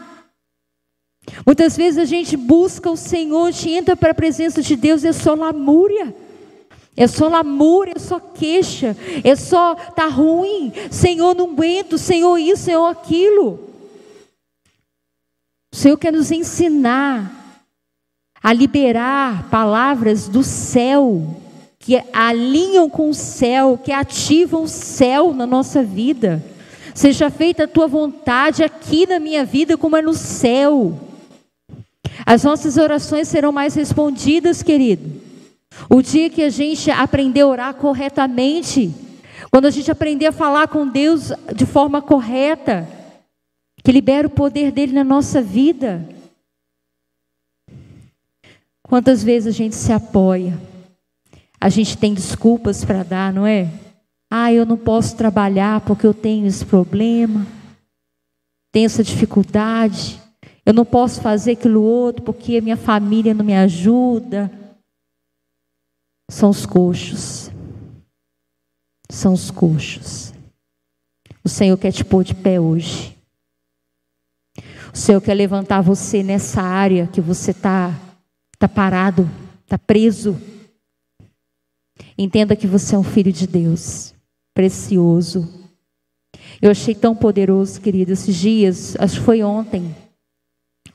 Muitas 1.44 1.76
vezes 1.76 1.98
a 1.98 2.04
gente 2.04 2.36
busca 2.36 2.90
o 2.90 2.96
Senhor, 2.96 3.46
a 3.46 3.50
gente 3.50 3.70
entra 3.70 3.96
para 3.96 4.10
a 4.12 4.14
presença 4.14 4.62
de 4.62 4.76
Deus 4.76 5.04
e 5.04 5.08
é 5.08 5.12
só 5.12 5.34
lamúria. 5.34 6.14
É 6.96 7.06
só 7.06 7.28
lamúria, 7.28 7.92
é 7.94 7.98
só 8.00 8.18
queixa, 8.18 8.96
é 9.22 9.36
só 9.36 9.76
tá 9.76 10.06
ruim, 10.06 10.72
Senhor 10.90 11.32
não 11.32 11.50
aguento, 11.50 11.96
Senhor 11.96 12.36
isso, 12.38 12.64
Senhor 12.64 12.86
aquilo. 12.86 13.68
O 15.72 15.76
Senhor 15.76 15.96
quer 15.96 16.12
nos 16.12 16.32
ensinar 16.32 17.38
a 18.42 18.52
liberar 18.52 19.48
palavras 19.48 20.26
do 20.26 20.42
céu, 20.42 21.40
que 21.88 22.04
alinham 22.12 22.90
com 22.90 23.08
o 23.08 23.14
céu, 23.14 23.80
que 23.82 23.90
ativam 23.90 24.64
o 24.64 24.68
céu 24.68 25.32
na 25.32 25.46
nossa 25.46 25.82
vida. 25.82 26.44
Seja 26.94 27.30
feita 27.30 27.64
a 27.64 27.66
tua 27.66 27.88
vontade 27.88 28.62
aqui 28.62 29.06
na 29.06 29.18
minha 29.18 29.42
vida, 29.42 29.74
como 29.74 29.96
é 29.96 30.02
no 30.02 30.12
céu. 30.12 31.00
As 32.26 32.44
nossas 32.44 32.76
orações 32.76 33.26
serão 33.26 33.52
mais 33.52 33.74
respondidas, 33.74 34.62
querido. 34.62 35.18
O 35.88 36.02
dia 36.02 36.28
que 36.28 36.42
a 36.42 36.50
gente 36.50 36.90
aprender 36.90 37.40
a 37.40 37.46
orar 37.46 37.72
corretamente, 37.72 38.94
quando 39.50 39.64
a 39.64 39.70
gente 39.70 39.90
aprender 39.90 40.26
a 40.26 40.32
falar 40.32 40.68
com 40.68 40.86
Deus 40.86 41.32
de 41.56 41.64
forma 41.64 42.02
correta, 42.02 42.86
que 43.82 43.90
libera 43.90 44.26
o 44.26 44.30
poder 44.30 44.72
dele 44.72 44.92
na 44.92 45.04
nossa 45.04 45.40
vida. 45.40 46.06
Quantas 48.82 49.24
vezes 49.24 49.54
a 49.54 49.56
gente 49.56 49.74
se 49.74 49.90
apoia? 49.90 50.67
A 51.60 51.68
gente 51.68 51.96
tem 51.98 52.14
desculpas 52.14 52.84
para 52.84 53.02
dar, 53.02 53.32
não 53.32 53.46
é? 53.46 53.68
Ah, 54.30 54.52
eu 54.52 54.64
não 54.64 54.76
posso 54.76 55.16
trabalhar 55.16 55.80
porque 55.80 56.06
eu 56.06 56.14
tenho 56.14 56.46
esse 56.46 56.64
problema, 56.64 57.46
tenho 58.70 58.86
essa 58.86 59.02
dificuldade, 59.02 60.20
eu 60.64 60.74
não 60.74 60.84
posso 60.84 61.20
fazer 61.20 61.52
aquilo 61.52 61.82
outro 61.82 62.22
porque 62.22 62.60
minha 62.60 62.76
família 62.76 63.34
não 63.34 63.44
me 63.44 63.56
ajuda 63.56 64.50
são 66.30 66.50
os 66.50 66.66
coxos. 66.66 67.50
São 69.10 69.32
os 69.32 69.50
coxos. 69.50 70.34
O 71.42 71.48
Senhor 71.48 71.76
quer 71.78 71.92
te 71.92 72.04
pôr 72.04 72.22
de 72.22 72.34
pé 72.34 72.60
hoje. 72.60 73.16
O 74.92 74.96
Senhor 74.96 75.20
quer 75.20 75.34
levantar 75.34 75.80
você 75.80 76.22
nessa 76.22 76.60
área 76.60 77.06
que 77.06 77.20
você 77.20 77.52
está 77.52 77.98
tá 78.58 78.68
parado, 78.68 79.28
está 79.62 79.78
preso. 79.78 80.38
Entenda 82.18 82.56
que 82.56 82.66
você 82.66 82.96
é 82.96 82.98
um 82.98 83.04
filho 83.04 83.32
de 83.32 83.46
Deus, 83.46 84.12
precioso. 84.52 85.48
Eu 86.60 86.72
achei 86.72 86.92
tão 86.92 87.14
poderoso, 87.14 87.80
querido, 87.80 88.12
esses 88.12 88.34
dias, 88.34 88.96
acho 88.98 89.20
que 89.20 89.24
foi 89.24 89.42
ontem, 89.44 89.94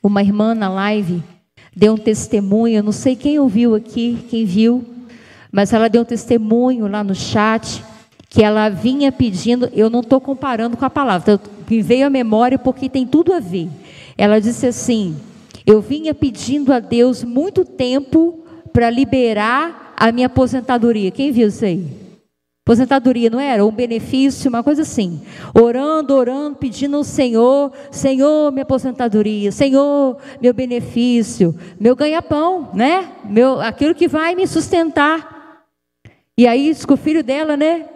uma 0.02 0.22
irmã 0.22 0.54
na 0.54 0.68
live 0.68 1.22
deu 1.74 1.94
um 1.94 1.98
testemunho, 1.98 2.82
não 2.82 2.92
sei 2.92 3.16
quem 3.16 3.38
ouviu 3.38 3.74
aqui, 3.74 4.24
quem 4.28 4.44
viu, 4.44 4.84
mas 5.50 5.72
ela 5.72 5.88
deu 5.88 6.02
um 6.02 6.04
testemunho 6.04 6.86
lá 6.86 7.02
no 7.02 7.14
chat 7.14 7.82
que 8.28 8.42
ela 8.42 8.68
vinha 8.68 9.10
pedindo, 9.10 9.70
eu 9.72 9.88
não 9.88 10.00
estou 10.00 10.20
comparando 10.20 10.76
com 10.76 10.84
a 10.84 10.90
palavra, 10.90 11.40
me 11.68 11.80
veio 11.80 12.06
à 12.06 12.10
memória 12.10 12.58
porque 12.58 12.88
tem 12.88 13.06
tudo 13.06 13.32
a 13.32 13.40
ver. 13.40 13.68
Ela 14.18 14.40
disse 14.40 14.66
assim: 14.66 15.16
Eu 15.64 15.80
vinha 15.80 16.12
pedindo 16.12 16.72
a 16.72 16.80
Deus 16.80 17.22
muito 17.22 17.64
tempo 17.64 18.44
para 18.72 18.90
liberar 18.90 19.83
a 19.96 20.12
minha 20.12 20.26
aposentadoria. 20.26 21.10
Quem 21.10 21.30
viu 21.32 21.48
isso 21.48 21.64
aí? 21.64 22.04
Aposentadoria, 22.66 23.28
não 23.28 23.38
era? 23.38 23.64
Um 23.64 23.70
benefício, 23.70 24.48
uma 24.48 24.62
coisa 24.62 24.82
assim. 24.82 25.22
Orando, 25.54 26.14
orando, 26.14 26.56
pedindo 26.56 26.96
ao 26.96 27.04
Senhor, 27.04 27.70
Senhor, 27.90 28.50
minha 28.50 28.62
aposentadoria, 28.62 29.52
Senhor, 29.52 30.16
meu 30.40 30.54
benefício, 30.54 31.54
meu 31.78 31.94
ganha-pão, 31.94 32.70
né? 32.72 33.12
Meu, 33.26 33.60
aquilo 33.60 33.94
que 33.94 34.08
vai 34.08 34.34
me 34.34 34.46
sustentar. 34.46 35.62
E 36.38 36.46
aí, 36.46 36.72
diz 36.72 36.86
que 36.86 36.92
o 36.94 36.96
filho 36.96 37.22
dela, 37.22 37.54
né? 37.54 37.86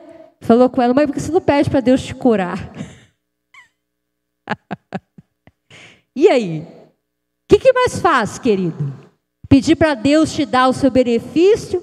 Falou 0.43 0.69
com 0.69 0.83
ela, 0.83 0.93
mãe, 0.93 1.07
por 1.07 1.15
que 1.15 1.21
você 1.21 1.33
não 1.33 1.41
pede 1.41 1.71
para 1.71 1.81
Deus 1.81 2.03
te 2.03 2.15
curar? 2.15 2.71
e 6.15 6.29
aí? 6.29 6.61
O 6.61 7.49
que, 7.49 7.59
que 7.59 7.73
mais 7.73 7.99
faz, 7.99 8.39
querido? 8.39 8.93
Pedir 9.49 9.77
para 9.77 9.95
Deus 9.95 10.33
te 10.33 10.45
dar 10.45 10.69
o 10.69 10.73
seu 10.73 10.91
benefício, 10.91 11.83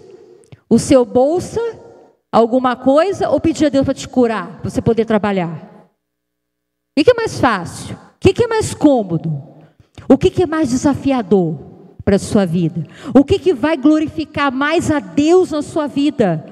o 0.70 0.78
seu 0.78 1.04
bolsa, 1.04 1.62
alguma 2.32 2.76
coisa, 2.76 3.30
ou 3.30 3.40
pedir 3.40 3.66
a 3.66 3.70
Deus 3.70 3.86
para 3.86 3.94
te 3.94 4.08
curar, 4.08 4.60
para 4.60 4.70
você 4.70 4.82
poder 4.82 5.06
trabalhar? 5.06 5.90
O 6.98 7.04
que 7.04 7.12
é 7.12 7.14
mais 7.14 7.40
fácil? 7.40 7.96
O 7.96 8.20
que 8.20 8.44
é 8.44 8.48
mais 8.48 8.74
cômodo? 8.74 9.44
O 10.08 10.18
que 10.18 10.44
é 10.44 10.46
mais 10.46 10.70
desafiador 10.70 11.58
para 12.04 12.18
a 12.18 12.20
sua 12.20 12.46
vida? 12.46 12.86
O 13.14 13.24
que, 13.24 13.54
vai 13.54 13.76
glorificar 13.76 14.52
mais 14.52 14.92
a 14.92 15.00
Deus 15.00 15.52
na 15.52 15.62
sua 15.62 15.88
vida? 15.88 16.46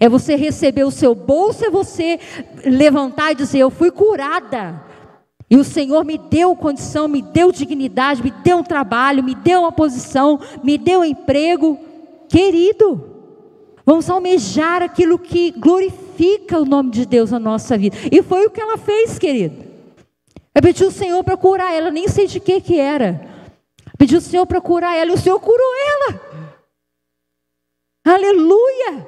É 0.00 0.08
você 0.08 0.36
receber 0.36 0.84
o 0.84 0.90
seu 0.90 1.14
bolso, 1.14 1.64
é 1.64 1.70
você 1.70 2.18
levantar 2.64 3.32
e 3.32 3.36
dizer: 3.36 3.58
Eu 3.58 3.70
fui 3.70 3.90
curada. 3.90 4.87
E 5.50 5.56
o 5.56 5.64
Senhor 5.64 6.04
me 6.04 6.18
deu 6.18 6.54
condição, 6.54 7.08
me 7.08 7.22
deu 7.22 7.50
dignidade, 7.50 8.22
me 8.22 8.30
deu 8.30 8.58
um 8.58 8.62
trabalho, 8.62 9.24
me 9.24 9.34
deu 9.34 9.60
uma 9.60 9.72
posição, 9.72 10.38
me 10.62 10.76
deu 10.76 11.00
um 11.00 11.04
emprego. 11.04 11.78
Querido, 12.28 13.02
vamos 13.84 14.10
almejar 14.10 14.82
aquilo 14.82 15.18
que 15.18 15.50
glorifica 15.52 16.60
o 16.60 16.66
nome 16.66 16.90
de 16.90 17.06
Deus 17.06 17.30
na 17.30 17.38
nossa 17.38 17.78
vida. 17.78 17.96
E 18.12 18.22
foi 18.22 18.46
o 18.46 18.50
que 18.50 18.60
ela 18.60 18.76
fez, 18.76 19.18
querido. 19.18 19.64
Eu 20.54 20.60
pedi 20.60 20.84
o 20.84 20.90
Senhor 20.90 21.24
para 21.24 21.36
curar 21.36 21.72
ela, 21.72 21.90
nem 21.90 22.08
sei 22.08 22.26
de 22.26 22.40
que 22.40 22.60
que 22.60 22.78
era. 22.78 23.26
Pedi 23.96 24.16
o 24.16 24.20
Senhor 24.20 24.46
para 24.46 24.60
curar 24.60 24.94
ela 24.96 25.12
e 25.12 25.14
o 25.14 25.18
Senhor 25.18 25.40
curou 25.40 25.72
ela. 25.96 26.20
Aleluia! 28.04 29.06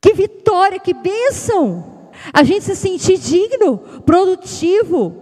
Que 0.00 0.12
vitória, 0.12 0.78
que 0.78 0.92
bênção! 0.92 2.10
A 2.32 2.42
gente 2.42 2.64
se 2.64 2.76
sentir 2.76 3.18
digno, 3.18 3.78
produtivo. 4.04 5.21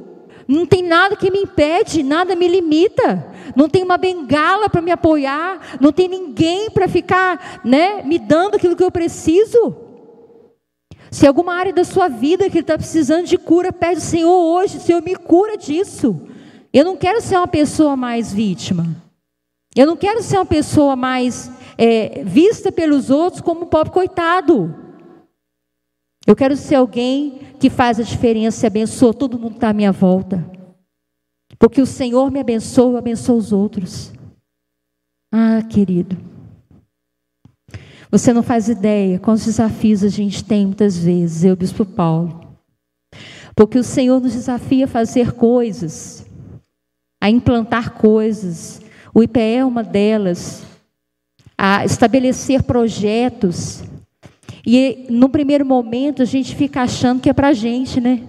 Não 0.50 0.66
tem 0.66 0.82
nada 0.82 1.14
que 1.14 1.30
me 1.30 1.42
impede, 1.42 2.02
nada 2.02 2.34
me 2.34 2.48
limita. 2.48 3.24
Não 3.54 3.68
tem 3.68 3.84
uma 3.84 3.96
bengala 3.96 4.68
para 4.68 4.82
me 4.82 4.90
apoiar, 4.90 5.78
não 5.80 5.92
tem 5.92 6.08
ninguém 6.08 6.68
para 6.70 6.88
ficar, 6.88 7.60
né, 7.64 8.02
me 8.02 8.18
dando 8.18 8.56
aquilo 8.56 8.74
que 8.74 8.82
eu 8.82 8.90
preciso. 8.90 9.76
Se 11.08 11.24
alguma 11.24 11.54
área 11.54 11.72
da 11.72 11.84
sua 11.84 12.08
vida 12.08 12.50
que 12.50 12.58
está 12.58 12.76
precisando 12.76 13.26
de 13.26 13.38
cura, 13.38 13.72
pede 13.72 13.98
o 13.98 14.02
Senhor 14.02 14.32
hoje, 14.32 14.80
Senhor, 14.80 15.00
me 15.00 15.14
cura 15.14 15.56
disso. 15.56 16.20
Eu 16.72 16.84
não 16.84 16.96
quero 16.96 17.20
ser 17.20 17.36
uma 17.36 17.46
pessoa 17.46 17.94
mais 17.94 18.32
vítima. 18.32 18.88
Eu 19.76 19.86
não 19.86 19.96
quero 19.96 20.20
ser 20.20 20.36
uma 20.36 20.46
pessoa 20.46 20.96
mais 20.96 21.48
é, 21.78 22.24
vista 22.24 22.72
pelos 22.72 23.08
outros 23.08 23.40
como 23.40 23.62
um 23.62 23.66
pobre 23.66 23.92
coitado. 23.92 24.74
Eu 26.30 26.36
quero 26.36 26.56
ser 26.56 26.76
alguém 26.76 27.40
que 27.58 27.68
faz 27.68 27.98
a 27.98 28.04
diferença 28.04 28.64
e 28.64 28.68
abençoa 28.68 29.12
todo 29.12 29.36
mundo 29.36 29.50
que 29.50 29.56
está 29.56 29.70
à 29.70 29.72
minha 29.72 29.90
volta. 29.90 30.48
Porque 31.58 31.82
o 31.82 31.86
Senhor 31.86 32.30
me 32.30 32.38
abençoa, 32.38 32.92
eu 32.92 32.96
abençoo 32.98 33.36
os 33.36 33.52
outros. 33.52 34.12
Ah, 35.34 35.60
querido. 35.68 36.16
Você 38.12 38.32
não 38.32 38.44
faz 38.44 38.68
ideia 38.68 39.18
quantos 39.18 39.44
desafios 39.44 40.04
a 40.04 40.08
gente 40.08 40.44
tem 40.44 40.66
muitas 40.66 40.96
vezes, 40.96 41.42
eu, 41.42 41.56
Bispo 41.56 41.84
Paulo. 41.84 42.56
Porque 43.56 43.76
o 43.76 43.82
Senhor 43.82 44.20
nos 44.20 44.34
desafia 44.34 44.84
a 44.84 44.88
fazer 44.88 45.32
coisas, 45.32 46.24
a 47.20 47.28
implantar 47.28 47.94
coisas. 47.94 48.80
O 49.12 49.20
IPE 49.20 49.40
é 49.40 49.64
uma 49.64 49.82
delas. 49.82 50.62
A 51.58 51.84
estabelecer 51.84 52.62
projetos. 52.62 53.82
E 54.66 55.06
no 55.08 55.28
primeiro 55.28 55.64
momento 55.64 56.22
a 56.22 56.24
gente 56.24 56.54
fica 56.54 56.82
achando 56.82 57.20
que 57.20 57.30
é 57.30 57.32
para 57.32 57.52
gente, 57.52 58.00
né? 58.00 58.28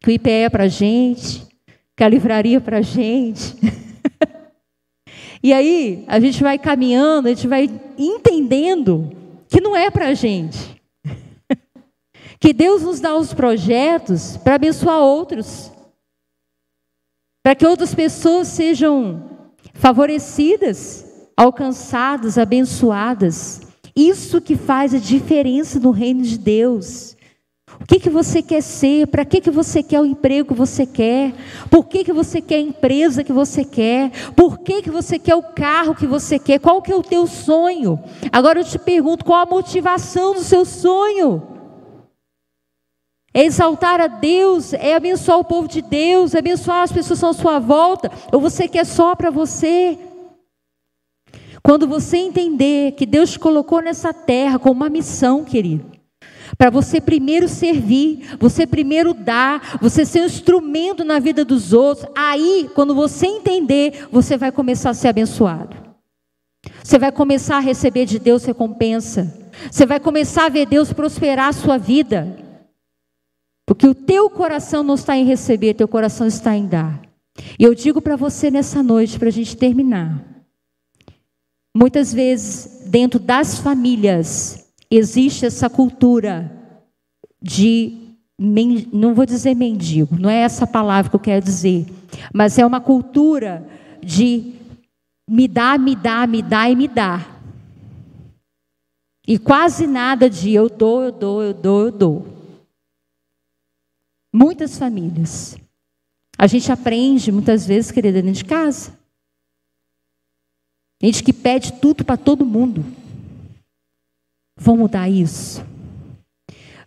Que 0.00 0.10
o 0.10 0.12
IPE 0.12 0.30
é 0.30 0.48
para 0.48 0.68
gente, 0.68 1.46
que 1.96 2.04
a 2.04 2.08
livraria 2.08 2.56
é 2.56 2.60
para 2.60 2.80
gente. 2.80 3.56
E 5.42 5.54
aí, 5.54 6.04
a 6.06 6.20
gente 6.20 6.42
vai 6.42 6.58
caminhando, 6.58 7.26
a 7.26 7.30
gente 7.30 7.48
vai 7.48 7.68
entendendo 7.96 9.10
que 9.48 9.58
não 9.58 9.74
é 9.74 9.90
para 9.90 10.12
gente. 10.12 10.78
que 12.38 12.52
Deus 12.52 12.82
nos 12.82 13.00
dá 13.00 13.16
os 13.16 13.32
projetos 13.32 14.36
para 14.36 14.56
abençoar 14.56 15.00
outros. 15.00 15.72
Para 17.42 17.54
que 17.54 17.66
outras 17.66 17.94
pessoas 17.94 18.48
sejam 18.48 19.30
favorecidas, 19.72 21.06
alcançadas, 21.34 22.36
abençoadas. 22.36 23.62
Isso 24.00 24.40
que 24.40 24.56
faz 24.56 24.94
a 24.94 24.98
diferença 24.98 25.78
no 25.78 25.90
reino 25.90 26.22
de 26.22 26.38
Deus. 26.38 27.14
O 27.78 27.84
que, 27.86 28.00
que 28.00 28.08
você 28.08 28.40
quer 28.40 28.62
ser? 28.62 29.06
Para 29.08 29.26
que, 29.26 29.42
que 29.42 29.50
você 29.50 29.82
quer 29.82 30.00
o 30.00 30.06
emprego 30.06 30.48
que 30.48 30.54
você 30.54 30.86
quer? 30.86 31.34
Por 31.70 31.84
que, 31.84 32.04
que 32.04 32.12
você 32.12 32.40
quer 32.40 32.56
a 32.56 32.60
empresa 32.60 33.22
que 33.22 33.32
você 33.32 33.62
quer? 33.62 34.10
Por 34.34 34.60
que, 34.60 34.80
que 34.80 34.90
você 34.90 35.18
quer 35.18 35.34
o 35.34 35.42
carro 35.42 35.94
que 35.94 36.06
você 36.06 36.38
quer? 36.38 36.58
Qual 36.58 36.80
que 36.80 36.90
é 36.90 36.96
o 36.96 37.02
teu 37.02 37.26
sonho? 37.26 38.02
Agora 38.32 38.60
eu 38.60 38.64
te 38.64 38.78
pergunto, 38.78 39.22
qual 39.22 39.42
a 39.42 39.50
motivação 39.50 40.32
do 40.32 40.40
seu 40.40 40.64
sonho? 40.64 41.42
É 43.34 43.44
exaltar 43.44 44.00
a 44.00 44.06
Deus, 44.06 44.72
é 44.72 44.94
abençoar 44.94 45.38
o 45.38 45.44
povo 45.44 45.68
de 45.68 45.82
Deus, 45.82 46.34
é 46.34 46.38
abençoar 46.38 46.84
as 46.84 46.90
pessoas 46.90 47.20
que 47.20 47.26
estão 47.26 47.30
à 47.30 47.34
sua 47.34 47.58
volta, 47.58 48.10
ou 48.32 48.40
você 48.40 48.66
quer 48.66 48.86
só 48.86 49.14
para 49.14 49.30
você? 49.30 49.98
Quando 51.70 51.86
você 51.86 52.16
entender 52.16 52.94
que 52.96 53.06
Deus 53.06 53.36
colocou 53.36 53.80
nessa 53.80 54.12
terra 54.12 54.58
com 54.58 54.72
uma 54.72 54.88
missão, 54.88 55.44
querido, 55.44 55.84
para 56.58 56.68
você 56.68 57.00
primeiro 57.00 57.46
servir, 57.46 58.36
você 58.40 58.66
primeiro 58.66 59.14
dar, 59.14 59.78
você 59.80 60.04
ser 60.04 60.22
um 60.22 60.26
instrumento 60.26 61.04
na 61.04 61.20
vida 61.20 61.44
dos 61.44 61.72
outros. 61.72 62.10
Aí, 62.12 62.68
quando 62.74 62.92
você 62.92 63.28
entender, 63.28 64.08
você 64.10 64.36
vai 64.36 64.50
começar 64.50 64.90
a 64.90 64.94
ser 64.94 65.06
abençoado. 65.06 65.76
Você 66.82 66.98
vai 66.98 67.12
começar 67.12 67.58
a 67.58 67.60
receber 67.60 68.04
de 68.04 68.18
Deus 68.18 68.44
recompensa. 68.44 69.32
Você 69.70 69.86
vai 69.86 70.00
começar 70.00 70.46
a 70.46 70.48
ver 70.48 70.66
Deus 70.66 70.92
prosperar 70.92 71.50
a 71.50 71.52
sua 71.52 71.78
vida. 71.78 72.36
Porque 73.64 73.86
o 73.86 73.94
teu 73.94 74.28
coração 74.28 74.82
não 74.82 74.96
está 74.96 75.16
em 75.16 75.24
receber, 75.24 75.74
teu 75.74 75.86
coração 75.86 76.26
está 76.26 76.56
em 76.56 76.66
dar. 76.66 77.00
E 77.56 77.62
eu 77.62 77.76
digo 77.76 78.02
para 78.02 78.16
você 78.16 78.50
nessa 78.50 78.82
noite, 78.82 79.20
para 79.20 79.28
a 79.28 79.32
gente 79.32 79.56
terminar. 79.56 80.29
Muitas 81.74 82.12
vezes, 82.12 82.82
dentro 82.86 83.20
das 83.20 83.58
famílias, 83.58 84.68
existe 84.90 85.46
essa 85.46 85.70
cultura 85.70 86.50
de, 87.40 88.16
não 88.92 89.14
vou 89.14 89.24
dizer 89.24 89.54
mendigo, 89.54 90.18
não 90.18 90.28
é 90.28 90.38
essa 90.38 90.66
palavra 90.66 91.10
que 91.10 91.16
eu 91.16 91.20
quero 91.20 91.44
dizer, 91.44 91.86
mas 92.34 92.58
é 92.58 92.66
uma 92.66 92.80
cultura 92.80 93.66
de 94.02 94.54
me 95.28 95.46
dá, 95.46 95.78
me 95.78 95.94
dá, 95.94 96.26
me 96.26 96.42
dá 96.42 96.68
e 96.68 96.74
me 96.74 96.88
dá. 96.88 97.24
E 99.26 99.38
quase 99.38 99.86
nada 99.86 100.28
de 100.28 100.52
eu 100.52 100.68
dou, 100.68 101.04
eu 101.04 101.12
dou, 101.12 101.42
eu 101.42 101.54
dou, 101.54 101.80
eu 101.82 101.92
dou. 101.92 102.26
Muitas 104.32 104.76
famílias. 104.76 105.56
A 106.36 106.48
gente 106.48 106.72
aprende 106.72 107.30
muitas 107.30 107.64
vezes, 107.64 107.92
querida, 107.92 108.20
dentro 108.20 108.38
de 108.38 108.44
casa. 108.44 108.98
Gente 111.02 111.22
que 111.22 111.32
pede 111.32 111.72
tudo 111.74 112.04
para 112.04 112.16
todo 112.16 112.44
mundo. 112.44 112.84
Vão 114.56 114.76
mudar 114.76 115.08
isso? 115.08 115.64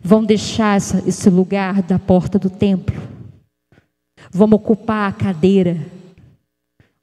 Vão 0.00 0.24
deixar 0.24 0.76
essa, 0.76 1.02
esse 1.08 1.28
lugar 1.28 1.82
da 1.82 1.98
porta 1.98 2.38
do 2.38 2.48
templo? 2.48 2.94
Vamos 4.30 4.56
ocupar 4.56 5.10
a 5.10 5.12
cadeira 5.12 5.84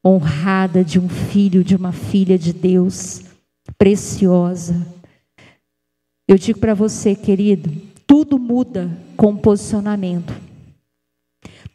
honrada 0.05 0.83
de 0.83 0.99
um 0.99 1.09
filho, 1.09 1.63
de 1.63 1.75
uma 1.75 1.91
filha 1.91 2.37
de 2.37 2.53
Deus, 2.53 3.21
preciosa. 3.77 4.87
Eu 6.27 6.37
digo 6.37 6.59
para 6.59 6.73
você, 6.73 7.13
querido, 7.13 7.69
tudo 8.07 8.39
muda 8.39 8.89
com 9.17 9.35
posicionamento. 9.35 10.33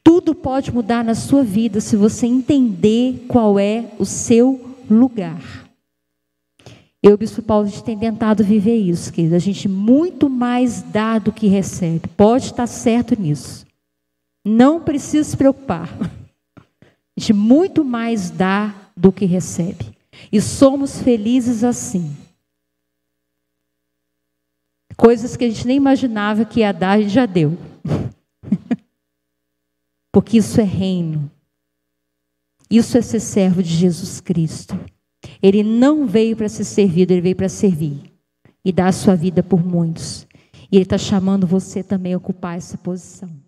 Tudo 0.03 0.35
pode 0.35 0.73
mudar 0.73 1.05
na 1.05 1.15
sua 1.15 1.43
vida 1.43 1.81
se 1.81 1.97
você 1.97 2.27
entender 2.27 3.25
qual 3.29 3.59
é 3.59 3.93
o 3.99 4.05
seu 4.05 4.76
lugar. 4.91 5.67
Eu, 7.03 7.17
Bispo 7.17 7.41
Paulo, 7.41 7.67
a 7.67 7.71
gente 7.71 7.85
tem 7.85 7.97
tentado 7.97 8.43
viver 8.43 8.77
isso, 8.77 9.13
querido. 9.13 9.37
A 9.37 9.39
gente 9.39 9.69
muito 9.69 10.29
mais 10.29 10.83
dá 10.83 11.19
do 11.19 11.33
que 11.33 11.47
recebe. 11.47 12.09
Pode 12.17 12.47
estar 12.47 12.67
certo 12.67 13.21
nisso. 13.21 13.65
Não 14.45 14.81
precisa 14.81 15.29
se 15.29 15.37
preocupar. 15.37 15.89
A 16.57 17.21
gente 17.21 17.33
muito 17.33 17.85
mais 17.85 18.31
dá 18.31 18.75
do 18.97 19.13
que 19.13 19.25
recebe. 19.25 19.97
E 20.33 20.41
somos 20.41 21.01
felizes 21.01 21.63
assim. 21.63 22.17
Coisas 24.97 25.37
que 25.37 25.45
a 25.45 25.49
gente 25.49 25.67
nem 25.67 25.77
imaginava 25.77 26.45
que 26.45 26.61
ia 26.61 26.73
dar, 26.73 26.93
a 26.93 27.01
gente 27.01 27.13
já 27.13 27.27
deu. 27.27 27.57
Porque 30.11 30.39
isso 30.39 30.61
é 30.61 30.65
reino. 30.65 31.31
Isso 32.71 32.99
é 32.99 33.03
ser 33.03 33.21
servo 33.21 33.63
de 33.63 33.71
Jesus 33.71 34.21
Cristo. 34.21 34.79
Ele 35.43 35.63
não 35.63 36.07
veio 36.07 36.37
para 36.37 36.49
ser 36.49 36.65
servido, 36.65 37.13
ele 37.13 37.21
veio 37.21 37.37
para 37.37 37.49
servir 37.49 38.13
e 38.65 38.73
dar 38.73 38.89
a 38.89 38.93
sua 38.93 39.15
vida 39.15 39.43
por 39.43 39.65
muitos. 39.65 40.27
E 40.71 40.77
ele 40.77 40.83
está 40.83 40.99
chamando 40.99 41.47
você 41.47 41.83
também 41.83 42.15
a 42.15 42.17
ocupar 42.17 42.57
essa 42.57 42.77
posição. 42.77 43.46